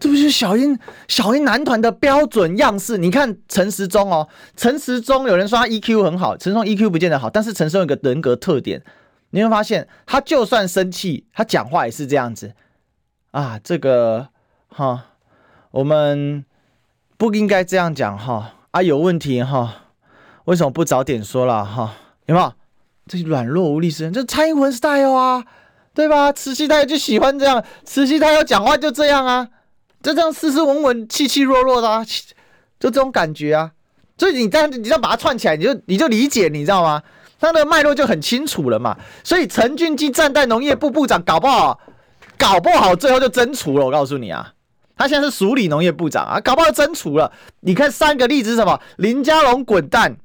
[0.00, 2.96] 这不就是小英小英男团的标准样式？
[2.96, 8.82] 你看陈时中哦，陈时中有人说他 EQ 很好，陈时中 EQ 不见得好，但是陈时中有个人格特点，
[9.30, 12.54] 你会发现他就算生气，他讲话也是这样子
[13.32, 13.60] 啊。
[13.62, 14.28] 这个
[14.68, 15.10] 哈，
[15.70, 16.44] 我们
[17.16, 19.74] 不应该这样讲哈啊，有问题哈，
[20.44, 21.94] 为什么不早点说了哈？
[22.26, 22.52] 有没有？
[23.06, 25.44] 这软弱无力之人，这蔡英文 style 啊，
[25.92, 26.32] 对吧？
[26.32, 29.48] 慈禧太后就喜欢这样，慈禧太后讲话就这样啊。
[30.02, 32.04] 就这样斯斯文文、气气弱弱的啊，
[32.78, 33.72] 就这种感觉啊。
[34.18, 37.02] 所以你这样，你这样把它串起来，你就你就理解，你知道吗？
[37.40, 38.96] 它的脉络就很清楚了嘛。
[39.22, 41.78] 所以陈俊基暂代农业部部长，搞不好，
[42.38, 43.84] 搞不好最后就真除了。
[43.84, 44.52] 我告诉你啊，
[44.96, 47.32] 他现在是署理农业部长啊，搞不好真除了。
[47.60, 48.80] 你看三个例子是什么？
[48.96, 50.16] 林佳龙滚蛋，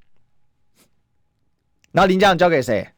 [1.92, 2.90] 然后林佳龙交给谁？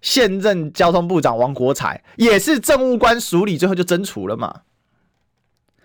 [0.00, 4.62] 现任交通部长王国材，也是政务官署理，最后就真除了嘛。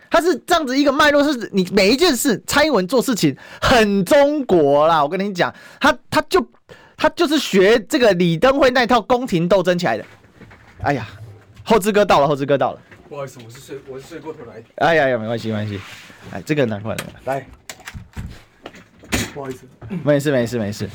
[0.10, 5.04] 他是这样子一个脉络，是你每一件事，蔡英文做事情很中国啦。
[5.04, 6.43] 我跟你讲，他他就
[6.95, 10.06] 他就是学这个李登辉那套宫廷斗争起来的。
[10.82, 11.08] 哎呀，
[11.63, 12.82] 后知哥到了，后知哥到了。
[13.08, 14.62] 不好意思，我是睡我是睡过头来。
[14.76, 15.80] 哎呀呀，没关系没关系。
[16.32, 17.46] 哎，这个拿过来来。
[19.34, 19.65] 不好意思，
[20.04, 20.89] 没事没事没事。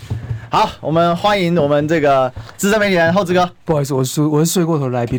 [0.51, 3.51] 好，我们欢迎我们这个资深媒体人厚子哥。
[3.65, 5.19] 不好意思，我是睡我是睡过头的来宾。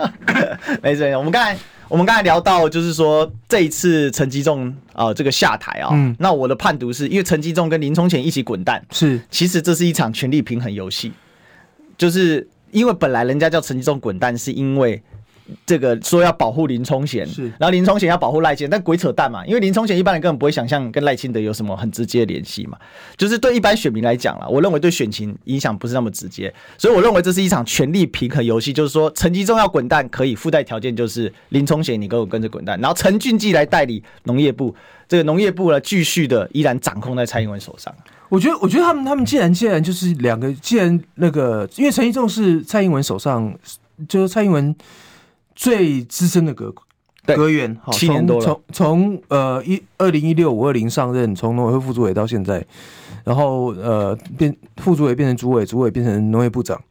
[0.82, 1.56] 没事，我们刚才。
[1.88, 11.12] 我们刚才聊到，就是说这一次陈吉仲啊、呃，这个下台啊、哦，嗯，那我的判读是因为陈吉仲跟林聪贤一起滚蛋，是，其实这是一场权力平衡游戏，
[11.98, 15.02] 就是因为本来人家叫陈吉仲滚蛋，是因为。
[15.66, 22.78] 这个说要保护林冲贤，是，然后林冲贤要保护赖清德，但鬼扯淡嘛，因为林冲贤一般人根本不会想象跟赖清德有什么很直接的联系嘛，
[23.16, 34.74] 就是对一般选民来讲啦，我认为对选情影响不是那么直接，所以我认为这是一场权力平衡游戏，就是说陈吉仲要滚蛋可以附带条件就是林冲贤你跟我跟着滚蛋，然后陈俊基来代理农业部，
[35.08, 37.92] 这个农业部呢继续的依然掌控在蔡英文手上。
[38.28, 43.52] 我觉得，我觉得他们他们既然既然就是两个，既然那个，因为陈吉仲是蔡英文手上，
[44.08, 44.74] 就是蔡英文。
[45.62, 46.74] 最资深的阁
[47.24, 52.66] 阁员，好，七年多了，从从呃一二零一六五二零上任，从农委会副主委到现在，
[53.22, 56.82] 然后呃变副主委变成主委，主委变成农业部长。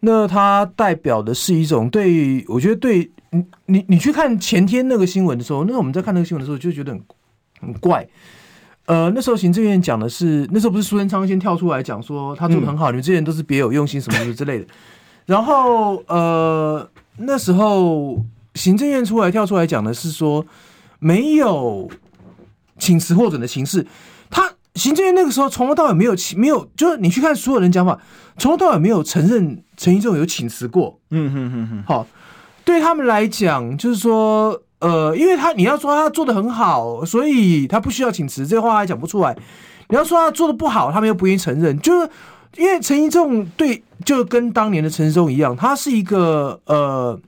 [0.00, 7.02] 那他代表的是一种对，我觉得对你你你去看前天那个新闻的时候，那我们在看那个新闻的时候就觉得很
[7.62, 8.06] 很怪。
[8.84, 14.66] 呃，那时候行政院讲的是，那时候不是苏贞昌先跳出来讲说他做的很好，嗯、你们这些人都是别有用心什么什么之类的。
[15.24, 16.86] 然后呃。
[17.16, 18.24] 那时候
[18.54, 20.44] 行政院出来跳出来讲的是说，
[20.98, 21.88] 没有
[22.78, 23.86] 请辞获准的形式。
[24.30, 27.98] 他行政院那个时候从头到尾没有没有，就是你去看所有人讲法，
[28.36, 30.98] 从头到尾没有承认陈吉仲有请辞过。
[31.10, 31.84] 嗯哼哼哼。
[31.86, 32.06] 好，
[32.64, 39.36] 对他们来讲，就是说，呃，因为他你要说他做的很好，所以他不需要请辞，这话还讲不出来。
[39.88, 42.10] 你要说他做的不好，他们又不愿意承认，就是。
[42.56, 47.18] 因为陈一仲对，就跟当年的陈世忠一样，他是一个呃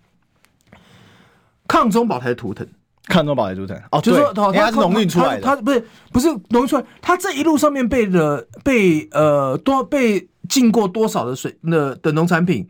[1.66, 2.66] 抗中保台的图腾，
[3.06, 3.80] 抗中保台图腾。
[3.90, 12.68] 哦，就是说他他是农运出来的，他，他不是不是农运出来，他这一路上面被的被呃多被进过多少的水的的农产品，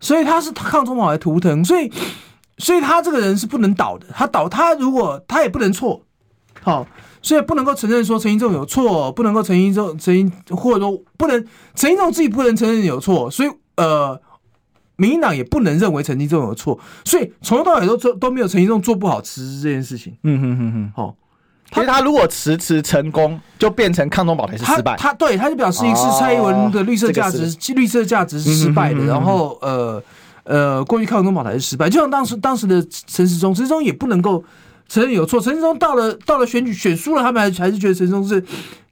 [0.00, 1.92] 所以他是抗中保台图腾，所以
[2.56, 6.02] 所以他这个人是不能倒的，他倒他如果他也不能错，
[6.62, 6.86] 好。
[7.20, 11.44] 所以不能够承认说陈一仲有错，不能够陈吉仲陈或者说不能
[11.74, 14.18] 陈吉仲自己不能承认有错，所以呃，
[14.94, 20.16] 民进党也不能认为陈一仲有错，所以从头到尾都做都没有陈一仲做不好辞职这件事情。
[20.22, 21.16] 嗯哼哼哼，好，
[21.72, 24.96] 所以他如果迟迟成功，就变成抗中保台是失败。
[24.96, 29.00] 他，他对他就表示是蔡英文的绿色价值，哦这个、绿色价值是失败的。
[29.00, 30.02] 嗯、哼哼哼然后呃
[30.44, 34.44] 呃，过去抗中保台是失败，就像当时当时的陈时中，陈时中也不能够。
[34.88, 38.42] 承认有错，陈时中到了到了选举选输了，他们还还是觉得陈时中是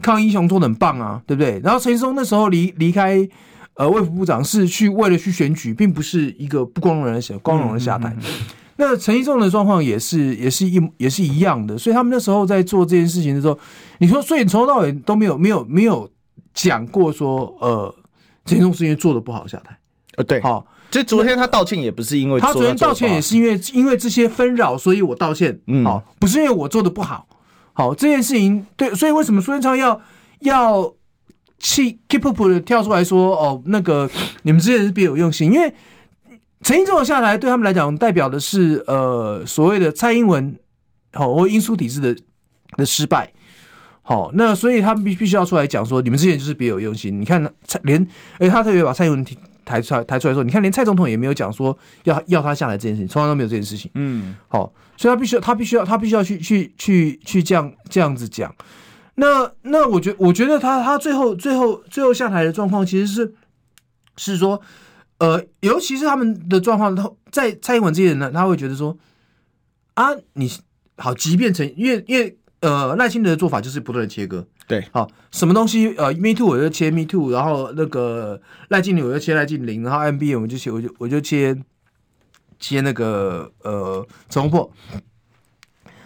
[0.03, 1.59] 抗英雄做的很棒啊，对不对？
[1.65, 3.27] 然后陈时中那时候离离开
[3.75, 8.11] 呃卫福部长是去为了去选举，并不是一个不光荣的下光荣的下台。
[8.11, 13.59] 嗯嗯嗯、那陈一中的状况也是也是一也是一样的，所以他们那时候在做这件事情的时候，
[13.99, 16.11] 你说所以从头到尾都没有没有没有
[16.53, 17.95] 讲过说呃
[18.45, 19.79] 陈一中是因为做的不好下台，
[20.19, 20.61] 呃对，好。
[20.61, 25.61] 所以昨天他道歉也不是因为他昨天道歉也是因为因为这些纷扰，所以我道歉。
[25.67, 27.27] 嗯，好，不是因为我做的不好。
[27.73, 30.01] 好，这件事情对，所以为什么苏贞昌要
[30.41, 30.95] 要
[31.59, 34.09] 气 keep up 的跳出来说，哦，那个
[34.43, 35.75] 你们之前是别有用心，因为
[36.63, 40.59] 陈时中下来对他们来讲，代表的是呃所谓的蔡英文
[41.13, 42.17] 好或英苏体制的
[42.77, 43.33] 的失败。
[44.01, 47.21] 好，那所以他们必必须要出来讲说，你们之前就是别有用心。
[47.21, 48.07] 你看蔡连，
[48.39, 49.25] 哎，他特别把蔡英文
[49.67, 53.91] 抬出来抬出来说，你看连蔡总统也没有讲说要要他下来这件事情，从来都没有这件事情。
[53.95, 58.55] 嗯，好，所以他必须要他必须要他必须要去去去去这样这样子讲。
[59.17, 63.35] 那那我觉我觉得他他最后最后最后下台的状况其实是
[64.17, 64.63] 是说，
[65.19, 68.97] 呃，尤其是他们的状况，他在蔡英文这些人呢，他会觉得说
[69.95, 70.51] 啊，你
[70.97, 72.39] 好，即便成因为因为。
[72.61, 81.57] 呃，赖清德的做法就是不断的切割，对，好，什么东西呃，Me Too 我就切 Me Too，然后那个赖静玲我就切赖静玲，然后 MBA，我们就切我就我就切
[82.59, 84.69] 切那个呃陈红破。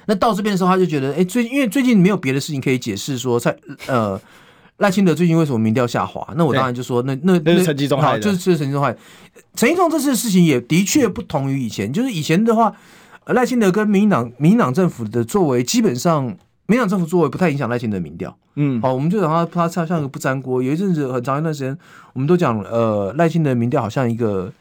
[0.05, 3.57] 那到这边的时候，他就觉得，哎、欸，最因为最近没有别的事情可以解释说蔡
[3.87, 4.21] 呃
[4.77, 8.95] 赖清德最近为什么民调下滑，那我当然就说，那那那是陈吉仲害的，就是是陈吉仲害。
[9.55, 12.77] 陈吉仲这次的事情也的确不同于以前，就是以前的话，
[13.25, 16.37] 赖清德跟民党民党政府的作为基本上。
[16.71, 20.63] 民进党政府作为不太影响赖清德民调，嗯，好，我们就讲他他他像一个不粘锅。
[20.63, 21.77] 有一阵子很长一段时间，
[22.13, 24.53] 我们都讲呃赖清德民调好像一个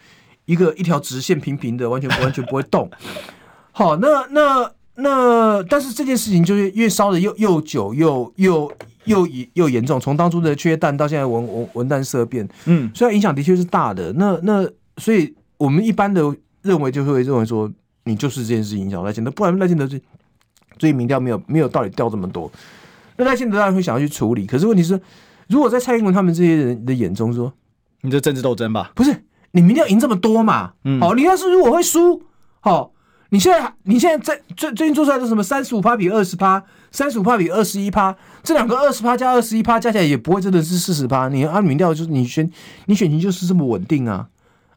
[0.45, 2.89] 一个一条直线平平的，完全完全不会动。
[3.71, 8.71] 好，那那那，但是这件事情就是越烧的又又久又又
[9.05, 14.11] 又又严重，从当初的缺蛋到现在文文文旦色变，嗯，虽然影响的确是大的。
[14.13, 16.23] 那那所以我们一般的
[16.63, 17.71] 认为就会认为说，
[18.05, 20.01] 你就是这件事影响赖清德，不然赖清德是。
[20.79, 22.49] 所以民调没有没有道理掉这么多，
[23.17, 24.45] 那赖清德当然会想要去处理。
[24.45, 24.99] 可是问题是，
[25.47, 27.51] 如果在蔡英文他们这些人的眼中说，
[28.01, 28.91] 你这政治斗争吧？
[28.95, 30.71] 不是，你民调赢这么多嘛？
[30.85, 32.23] 嗯，好，你要是如果会输，
[32.61, 32.93] 好，
[33.29, 41.27] 你现在你现在在最最近做出来的什么三十五趴比二十趴，三十五趴比二十一趴，这两个二十趴加二十一趴加起来也不会真的是四十趴。
[41.27, 42.49] 你按民调就是你选
[42.85, 44.29] 你选情就是这么稳定啊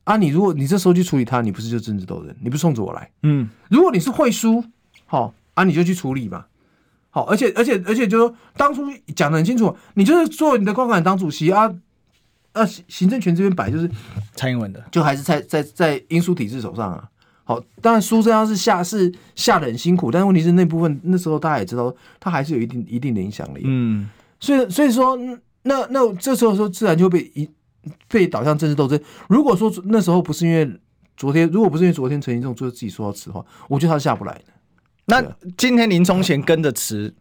[0.04, 0.16] 啊！
[0.16, 2.34] 你如果你这时候去处理他，你不是就政治斗争？
[2.42, 3.08] 你不是冲着我来？
[3.22, 4.64] 嗯，如果你是会输，
[5.06, 5.32] 好。
[5.54, 6.46] 啊，你就去处理嘛，
[7.10, 8.84] 好，而且而且而且，就说当初
[9.14, 11.72] 讲的很清楚，你就是做你的光杆党主席啊，
[12.52, 13.90] 啊，行政权这边摆就是
[14.34, 17.08] 蔡英文的，就还是在在在英苏体制手上啊。
[17.44, 23.62] 好，当然苏贞昌是下是下的很辛苦，但是问题是那部分那时候大家也知道，他还是有一定一定的影响力。
[23.64, 25.18] 嗯，所以所以说
[25.64, 27.50] 那那这时候说自然就会被一
[28.08, 28.98] 被导向政治斗争。
[29.28, 30.80] 如果说那时候不是因为
[31.16, 34.44] 昨天，如果不是因为昨天陈时中就自己说要辞的话，我觉得他是下不来的。
[35.06, 35.22] 那
[35.56, 37.12] 今天林聪贤跟着辞，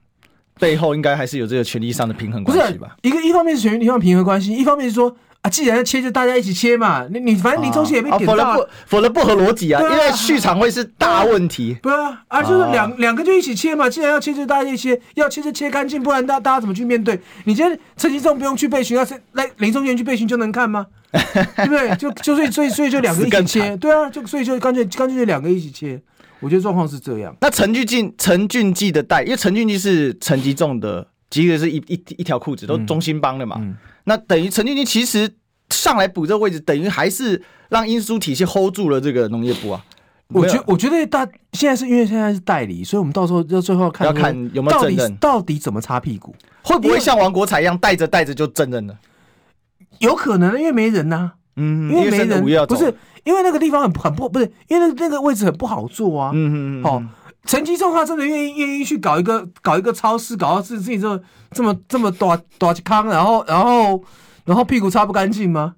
[0.59, 2.95] 背后应该还是有这个权力上的平衡关系吧？
[3.01, 7.07] 一个一方面是权力上的平衡关系，一方面是说啊，既然要切，就大家一起切嘛。
[7.11, 11.75] 你你反正林聪贤也被点到，否则不否则不合逻辑啊，因为续场会是大问题。
[11.81, 17.19] 对啊，啊就是两两个就一起切嘛，既然要切就大家一起切，要切就切干净，不然大大家怎么去面对？
[17.45, 20.85] 你今天陈其仲不用去备询，要是来林聪贤去备询就能看吗？
[21.11, 21.95] 对不对？
[21.95, 25.99] 就就所以所以所以就两个一起切，对啊，就所以就干脆干脆就两个一起切。
[26.41, 27.33] 我觉得状况是这样。
[27.39, 33.61] 那陈俊进、陈俊记的代，因为陈俊记是陈吉仲的，其实是一一一条裤子，都中心帮的嘛。
[34.03, 35.31] 那等于陈俊进其实
[35.69, 39.85] 上来补这个位置，等于还是让英苏体系 hold 住了这个农业部啊。
[40.33, 46.33] 我觉我觉得大现在是因为现在是代理，所以我们到时候要最后要看要看有没有正任，到底怎么擦屁股，
[46.63, 48.97] 会不会像王国才一样带着带着就正任了？
[49.99, 51.33] 有可能，因为没人呐、啊。
[51.55, 52.93] 嗯，因为没人，不是
[53.23, 56.31] 因为那个地方很很不不是，因为那那个位置很不好做啊。
[56.33, 56.83] 嗯嗯嗯。
[56.83, 57.03] 好，
[57.45, 61.21] 陈吉仲他真的愿意愿意去搞一个搞一个超市，搞到自自己这
[61.51, 64.01] 这么这么短短康，然后然后
[64.45, 65.75] 然后屁股擦不干净吗？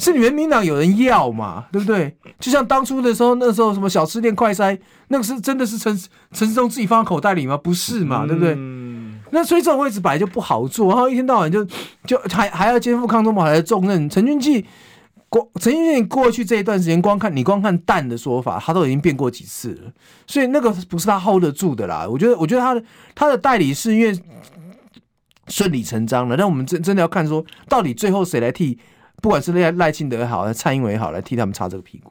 [0.00, 2.16] 是你们民党有人要嘛，对不对？
[2.38, 5.92] 就像当初的时候，那时候什么小吃店快塞，那个是真的是陈
[6.30, 7.56] 陈世忠自己放在口袋里吗？
[7.56, 8.54] 不是嘛，对不对？
[8.56, 9.18] 嗯。
[9.32, 11.66] 那所以这种位置本来就不好做，然后一天到晚就
[12.06, 14.64] 就还还要肩负抗中保台的重任，陈俊记。
[15.28, 19.92] 过陈俊记过去这一段时间，光看你光看蛋的说法，他都已经变过几次了，
[20.26, 22.06] 所以那个不是他 hold 得住的啦。
[22.08, 22.82] 我觉得，我觉得他的
[23.14, 24.18] 他的代理是因为
[25.48, 28.78] 顺理成章的，但我们真真的要看说，到底最后谁来替，
[29.20, 32.10] 不管是赖赖清德也好，蔡英文也好，来替他们擦这个屁股。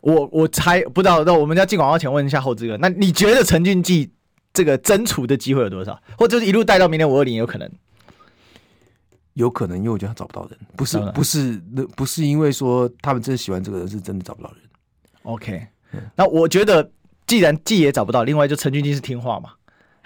[0.00, 4.10] 我我猜不知道，那我们要进广告前问一下后这个，那你觉得陈俊记
[4.54, 7.70] 这个争除的机会有多少，或者是一路带到明年五二零有可能？
[9.36, 14.60] 有可能，因为我觉得他找不到人，不是不是那不是因为说他们真的喜欢这个人，是真的找不到人。
[15.22, 15.66] OK，
[16.14, 16.90] 那我觉得
[17.26, 19.50] 既然季也找不到，另外就陈俊基是听话嘛，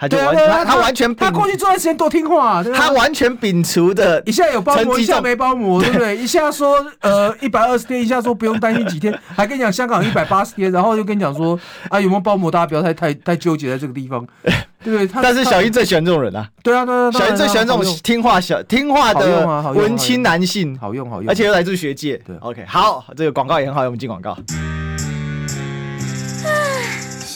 [0.01, 6.17] 他就完，他他完全，他过去这段时间多听话，啊他完全摒除的，一下有包膜，一下没包膜，对不对？
[6.17, 11.57] 一下说呃一百二十天，一下说不用担心几天， 还跟你讲香港一百八十天，然后又跟你讲说
[11.89, 14.25] 啊有没有包膜，大家不要太太太纠结在这个地方，
[14.83, 15.21] 对不对？
[15.21, 22.17] 但是小英最喜欢这种人啊，对啊对啊，小英最喜欢这种听话小听话的文青男性，好用好用，而且又来自学界。
[22.25, 24.35] 对，OK，好，这个广告也很好，我们进广告。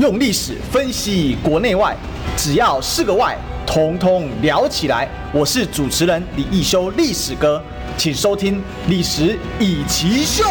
[0.00, 1.96] 用历史分析国内外，
[2.36, 3.36] 只要是个“外”，
[3.66, 5.08] 统统聊起来。
[5.32, 7.60] 我是主持人李易修，历史哥，
[7.96, 10.44] 请收听《历史易起秀》。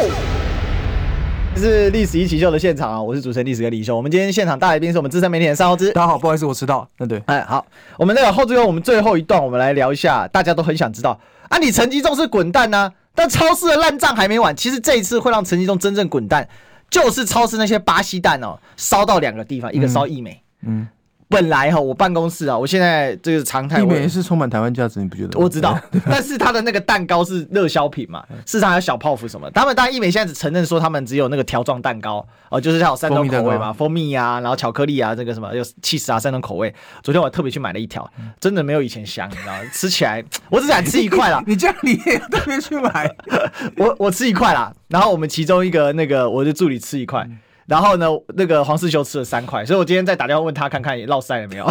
[1.56, 3.02] 这是《历史一起秀》的现场啊！
[3.02, 3.96] 我是主持人历史哥李易修。
[3.96, 5.94] 我们今天现场大来宾是我们资深媒体人三豪之。
[5.94, 6.86] 大家好，不好意思，我迟到。
[6.98, 7.66] 那对，哎，好，
[7.98, 11.18] 我们那个后最后，我们最后一段，我们来聊一下，大家都很想知道
[11.48, 12.92] 啊，你陈吉仲是滚蛋呢？
[13.16, 16.46] 但超市的烂账还没完，其实这一次会让陈吉仲真正滚蛋。
[16.90, 20.88] 就是超市那些巴西蛋哦，烧到两个地方，一个烧一美，嗯。
[21.30, 23.82] 嗯本来哈，我办公室啊，我现在这个常态。
[23.82, 25.38] 义美是充满台湾价值，你不觉得？
[25.38, 25.78] 我知道，
[26.10, 29.52] 但是它的那个蛋糕是热销品嘛，市场还有小泡芙什么。
[29.52, 36.74] 他们当然一美现在只承认说他们只有那个条状蛋糕哦，就是像有三种口味嘛，蜂蜜啊，然后巧克力啊，这个什么有 cheese 啊，三种口味。
[37.04, 38.10] 昨天我特别去买了一条，
[38.40, 39.60] 真的没有以前香，你知道吗？
[39.74, 41.44] 吃起来我只想吃一块啦。
[41.46, 43.14] 你这样你也特别去买？
[43.76, 47.28] 我我吃一块啦，然后我们其中一个那个我的助理吃一块。
[47.68, 51.70] 然后呢，那个黄世修吃了三块，所以我今天再打电话问他看看也落赛了没有，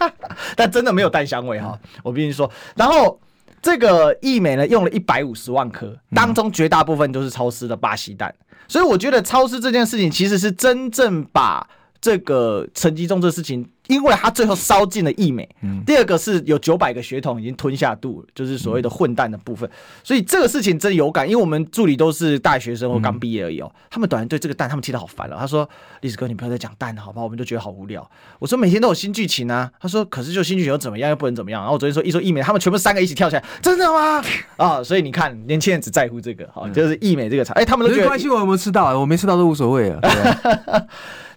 [0.54, 2.48] 但真的没有蛋香味哈，我必须说。
[2.76, 3.18] 然后
[3.60, 8.34] 这个益美呢，用了一百五十万颗，当中绝大部分都是超市的巴西蛋，
[8.68, 11.66] 所以我觉得超市这件事情其实是真正把
[12.00, 13.68] 这个成绩中这事情。
[13.86, 19.68] 因为他最后烧尽了义美，嗯，第二个是有九百个血统已经吞下肚，就是所谓的混蛋的部分，
[20.04, 25.36] 所以这个事情真有感，因为我们助理都是大学生或刚毕业而已哦，他们短然对这个蛋，他们听得好烦了。
[25.38, 25.68] 他说
[26.02, 27.24] ：“历史哥，你不要再讲蛋了，好不好？
[27.24, 28.08] 我们就觉得好无聊。”
[28.38, 31.10] 我说：“每天都有新剧情啊。”他说：“可是就新剧情又怎么样？
[31.10, 34.22] 又不能怎么样。”然后我昨天说一说义美，他们全部三个一起跳起来，真的吗？
[34.56, 38.98] 啊，所以你看，年轻人只在乎这个，哈，就是义美这个场，哎，他们都没关系，我有没有吃到？
[38.98, 40.00] 我没吃到都无所谓啊。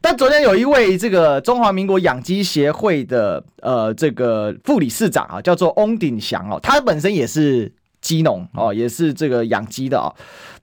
[0.05, 7.71] 但昨天有一位这个中华民国养鸡协会的呃这个副理事长啊，叫做翁鼎祥哦，他本身也是
[8.01, 10.11] 鸡农哦，也是这个养鸡的啊。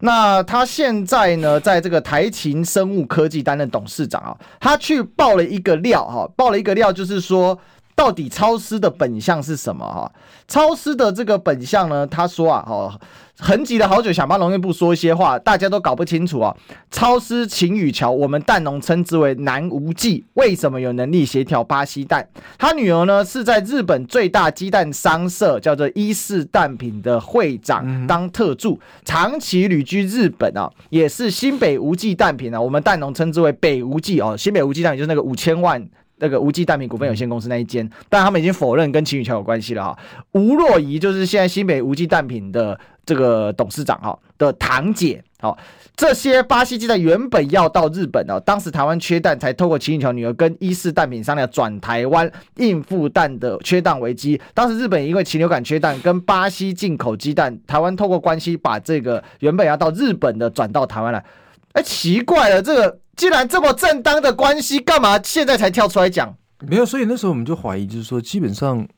[0.01, 7.59] 那他现在呢，在这个台勤生物科技担任董事长啊，他去爆了一个料哈，爆了一个料，就是说
[7.95, 10.13] 到底超师的本相是什么哈？
[10.47, 13.01] 超师的这个本相呢，他说啊，哦。
[13.41, 16.55] 横急了好久，想帮农业部说一些话，大家都搞不清楚啊。
[16.91, 22.29] 超师晴雨桥，我们蛋农称之为南无忌，为什么有能力协调巴西蛋？
[22.59, 34.37] 他女儿呢是在日本最大鸡蛋商社叫做伊势蛋品的会长当特助，长期旅居日本啊，也是新北无忌蛋品啊，我们蛋农称之为北无忌哦。
[34.37, 35.83] 新北无忌蛋品就是那个五千万。
[36.21, 39.99] 那个无忌蛋品股份有限公司那一间，但他们已经否认跟秦雨桥有关系了哈。
[40.33, 45.23] 吴若仪就是现在新北无忌蛋品的这个董事长哈的堂姐。
[45.41, 45.57] 好，
[45.97, 54.39] 这些巴西鸡蛋原本要到日本哦，当时台湾缺蛋，才透过秦雨桥女儿跟伊势蛋品商量转台湾应付蛋的缺蛋危机。
[54.53, 61.25] 当时日本因为禽流感缺蛋，跟巴西进口鸡蛋，台湾透过关系把这个原本要到日本的转到台湾来。
[61.73, 62.99] 哎，奇怪了，这个。
[63.21, 66.35] 既然这么正当的关系，干嘛现在才跳出来讲？
[66.61, 68.89] 没有，所以那时候我们就怀疑，就是说，基本上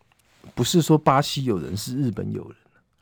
[0.55, 2.53] 不是说巴西有人，是日本有人。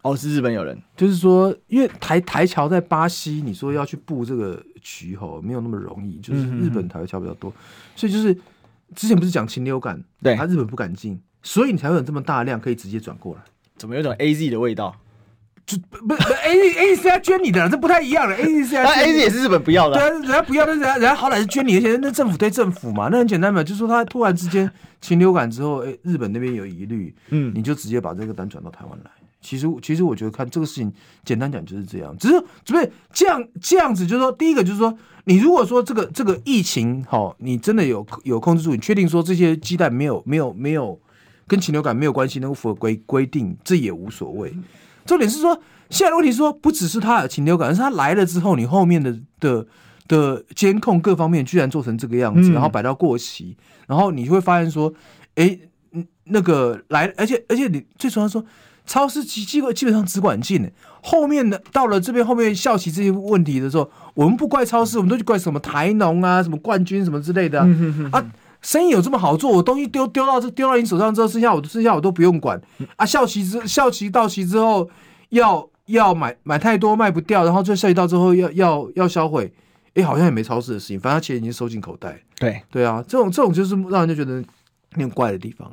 [0.01, 6.17] 哦，是日本有人，就是说，因为台台桥在巴西，你说要去布这个局吼，没有那么容易。
[6.21, 7.53] 就是日本台桥比较多，
[7.95, 8.35] 所以就是
[8.97, 13.43] 之前不是讲禽流感，对，他日本不敢进，所以你才会有这么大量可以直接转过来。
[13.77, 14.97] 怎么有种 AZ 的味道？
[15.67, 18.35] 不不，A A 是要捐你的，这不太一样的。
[18.35, 19.97] A 是要，那 A 也是日本不要的。
[19.97, 29.11] 对啊，人家不要，但是人家好歹是捐你，的钱那政府对政府嘛，那很简单嘛，就是说他突然之间禽流感之后，哎，日本那边有疑虑，嗯，你就直接把这个单转到台湾来。
[29.41, 30.93] 其实其实我觉得看这个事情，
[31.25, 34.95] 简单讲就是这样，只是准备这样这样子，就是说第一个就是说，
[35.25, 41.01] 你如果说这个这个疫情好，你真的有有控制住，你确定说这些鸡蛋没有没有没有
[41.47, 44.53] 跟禽流感没有关系，能够符合规规定，这也无所谓。
[45.05, 49.67] 重点是说，现在的问题是说，不只是他有禽流感，而是他来了之后，你后面的的
[50.07, 54.93] 的监控各方面居然做成这个样子，嗯、然后摆到过期，然后你会发现说，
[55.35, 55.59] 哎，
[56.25, 58.45] 那个来，而且而且你最主要说，
[58.87, 60.71] 超市基基基本上只管进，
[61.03, 67.67] 后面的到了这边后面校企这些问题的时候，我们不怪超市，我们都去怪什么台农啊，什么冠军什么之类的啊。
[67.67, 68.25] 嗯、啊
[68.63, 69.51] 生意有这么好做？
[69.51, 72.61] 我东西丢丢到这丢到你手上之后，剩下我剩下我都不用管
[72.97, 73.07] 啊。
[73.07, 74.89] 效期之效期到期之后，
[75.31, 79.53] 要要买买太多卖不掉，然后就效期到之后要要要销毁，
[79.95, 82.21] 哎，好像也没超市的事情，反正钱已经收进口袋。
[82.39, 84.43] 对对啊，这种这种就是让人家觉得
[84.97, 85.71] 那种怪的地方。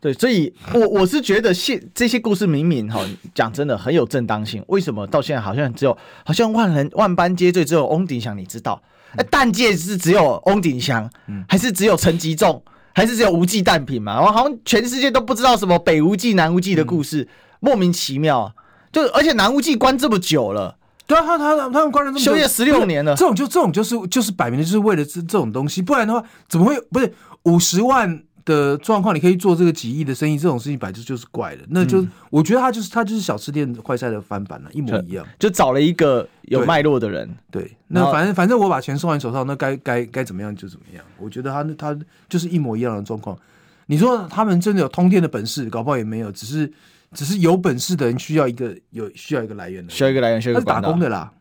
[0.00, 3.00] 对，所以我我是觉得现这些故事明明哈
[3.34, 8.80] 讲真的很有正当性，为什么到现在好像只有好像万人万般皆醉只有翁鼎祥你知道？
[9.16, 11.08] 哎，蛋界是只有翁鼎祥，
[11.48, 12.62] 还是只有陈吉仲，
[12.92, 14.20] 还是只有无忌蛋品嘛？
[14.20, 17.28] 我好像全世界都不知道什么北无忌、南无忌的故事，嗯、
[17.60, 18.52] 莫名其妙。
[18.92, 23.14] 就而且南无忌关这么久了，对啊，他他他们关了这么久，休业十六年了。
[23.14, 28.23] 这种就这种就是就是摆明的就是为了这这种东西，不然的话怎么会不是五十万？
[28.44, 31.62] 的状况，你可以做这个几亿的生意，这种事情本来就就是怪的。
[31.68, 37.28] 那就、嗯、我觉得他就是他就是小吃店快菜的翻版了，一模一样就，就找了一个有脉络的人。
[37.50, 41.04] 对，对那反正反正我把钱送完手上，那该该该怎么样就怎么样。
[41.18, 43.38] 我觉得他他就是一模一样的状况。
[43.86, 46.70] 你说他们真的有通天的本事，搞不好也没有，只是
[47.12, 51.32] 只是有本事的人需要一个有需要一个来源的，需要一个来源，需要一个打工的啦。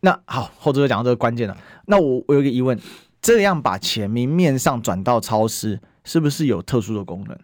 [0.00, 1.56] 那好，后者讲到这个关键了。
[1.86, 2.78] 那我我有一个疑问，
[3.20, 5.80] 这样把钱明面上转到超市。
[6.04, 7.38] 是不是有特殊的功能？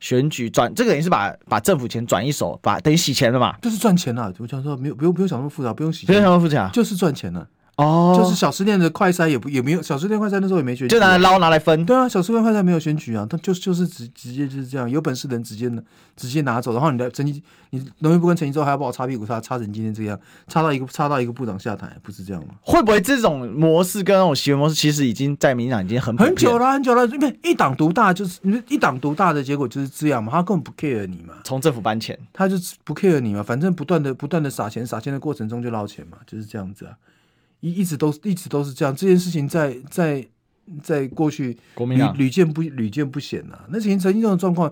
[0.00, 3.56] 选举转这个等于是把把政府钱转一手，把等于洗钱了嘛？
[3.62, 4.34] 就是赚钱了。
[4.38, 7.48] 我讲说没有不用不用想那么复杂，不用洗钱，不用想那么复杂，就是赚钱了。
[7.76, 11.84] 哦，就是小吃店的快筛也不也没有，小吃店快筛那时候也没选举，就拿来捞拿来分。
[11.86, 15.70] 对啊，小吃店快筛没有选举啊，他就就是直直接就是这样，有本事的人直接
[16.14, 22.54] 直接拿走，然后你的成绩，你农业部跟陈吉仲还要帮我擦屁股，擦擦成今天这样，擦到一个擦到一个部长下台，不是这样吗？
[22.60, 32.54] 会不会这种模式跟那种行为模式，其实已经在民进党已经很很久了，很久了，因为一党独大就是一党独大的结果就是这样嘛，他根本不 care 你嘛，从政府搬钱，他就
[32.84, 36.92] 不 care 你嘛，反正不断的不断的撒钱，撒钱的过程中就捞钱嘛，就是这样子啊。
[37.62, 40.26] 一一直都一直都是这样，这件事情在在
[40.82, 43.64] 在过去屡屡见不屡见不鲜呐、啊。
[43.68, 44.70] 那曾经曾经这种状况，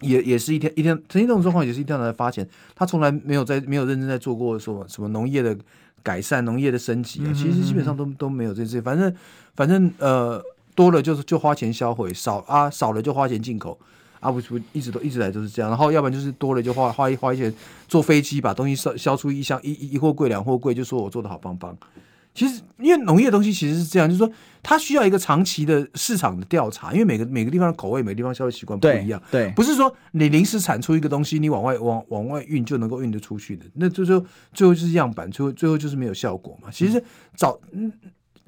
[0.00, 2.46] 也也是一天一天，曾经这种状况也是一天来发钱。
[2.74, 5.56] 他从来没有在没有认真在做过说什么农业的
[6.02, 7.32] 改善、农业的升级啊。
[7.32, 9.14] 其实基本上都都没有这些，反正
[9.56, 10.42] 反正呃
[10.74, 13.80] 多了就是就花钱销毁，少啊少了就花钱进口。
[14.22, 17.52] 啊不不，一直都一直来都是这样，然后要不然就是多了就花花一花一些
[17.88, 21.76] 坐飞机把东西销销出一箱一一货柜两货柜，就说我做的好棒棒。
[22.34, 36.70] 其实因为农业的东西其实是这样，就是说它需要一个长期的市场的调查，因为每个每个地方的口味、每个地方消费习惯不一样，对，对，不是说你临时产出一个东西，你往外往往外运就能够运得出去的，那就就最后就是样板，最后最后就是没有效果嘛。
[36.70, 37.02] 其实
[37.36, 37.92] 早嗯。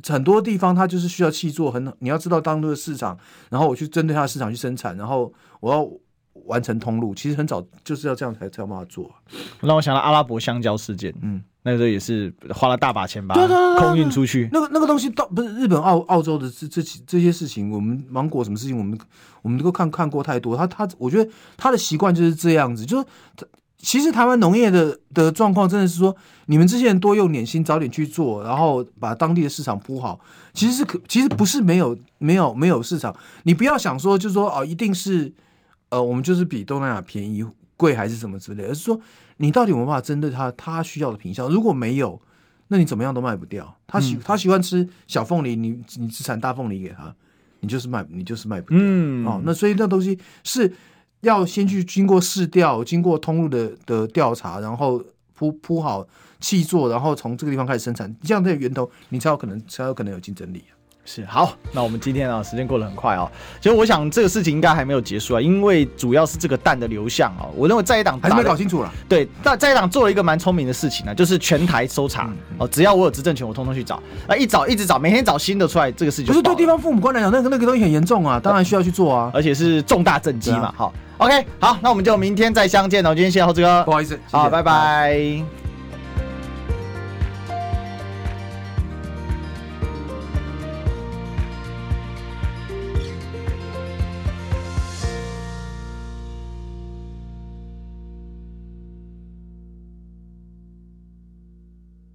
[0.08, 3.18] 很多地方它就是需要去做，很你要知道当地的市场，
[3.50, 5.88] 然后我去针对它的市场去生产，然后我要
[6.46, 7.14] 完成通路。
[7.14, 9.10] 其实很早就是要这样才才有办法做。
[9.60, 14.48] 让我想到阿拉伯香蕉事件，嗯，那个时候也是花了大把钱把对对对空运出去。
[14.52, 18.98] 那个那个东西到不是日本澳澳洲的这这这些事情，我们芒果什么事情，我们
[19.42, 20.56] 我们都看看过太多。
[20.56, 23.46] 他他我觉得他的习惯就是这样子，就是他。
[23.84, 26.16] 其实台湾农业的的状况真的是说，
[26.46, 30.18] 你们这些人多用点心，早点去做，然后把当地的市场铺好。
[30.54, 33.14] 其实是可，其实不是没有没有没有市场。
[33.42, 35.30] 你不要想说，就是说哦，一定是
[35.90, 37.44] 呃，我们就是比东南亚便宜
[37.76, 38.98] 贵还是什么之类，而是说
[39.36, 41.50] 你到底有没有办法针对他他需要的品相？
[41.50, 42.18] 如果没有，
[42.68, 43.76] 那你怎么样都卖不掉。
[43.86, 47.14] 他喜、嗯、他喜欢吃小凤梨，你你只产大凤梨给他，
[47.60, 48.78] 你就是卖你就是卖不掉。
[48.80, 50.72] 嗯哦，那所以那东西是。
[51.24, 55.02] 要先去经过试调，经过通路的的调查，然后
[55.34, 56.06] 铺铺好
[56.38, 60.62] 气座，然后从这个地方开始生产，这样的源头你才有可能才有可能有竞争力。
[61.06, 63.30] 是好，那我们今天啊，时间过得很快哦。
[63.60, 67.44] 其实我想这个事情应该还没有结束啊，因为主要是这个蛋的流向啊。
[67.54, 68.90] 我认为在野党还是没搞清楚了。
[69.06, 74.02] 对，但在野党做了一个蛮聪明的事情呢，就是全台搜查哦，只要我有执政权，我通通去找。
[74.26, 76.32] 啊，一找一直找，每天找新的出来，这个事情就。
[76.32, 80.72] 不是对地方父母官来讲，那个那个东西很严重啊，当然需要去做啊，而且是重大政绩嘛。
[80.74, 83.14] 好，OK，好，那我们就明天再相见哦。
[83.14, 85.63] 今天谢谢猴子哥，不好意思，好，拜拜。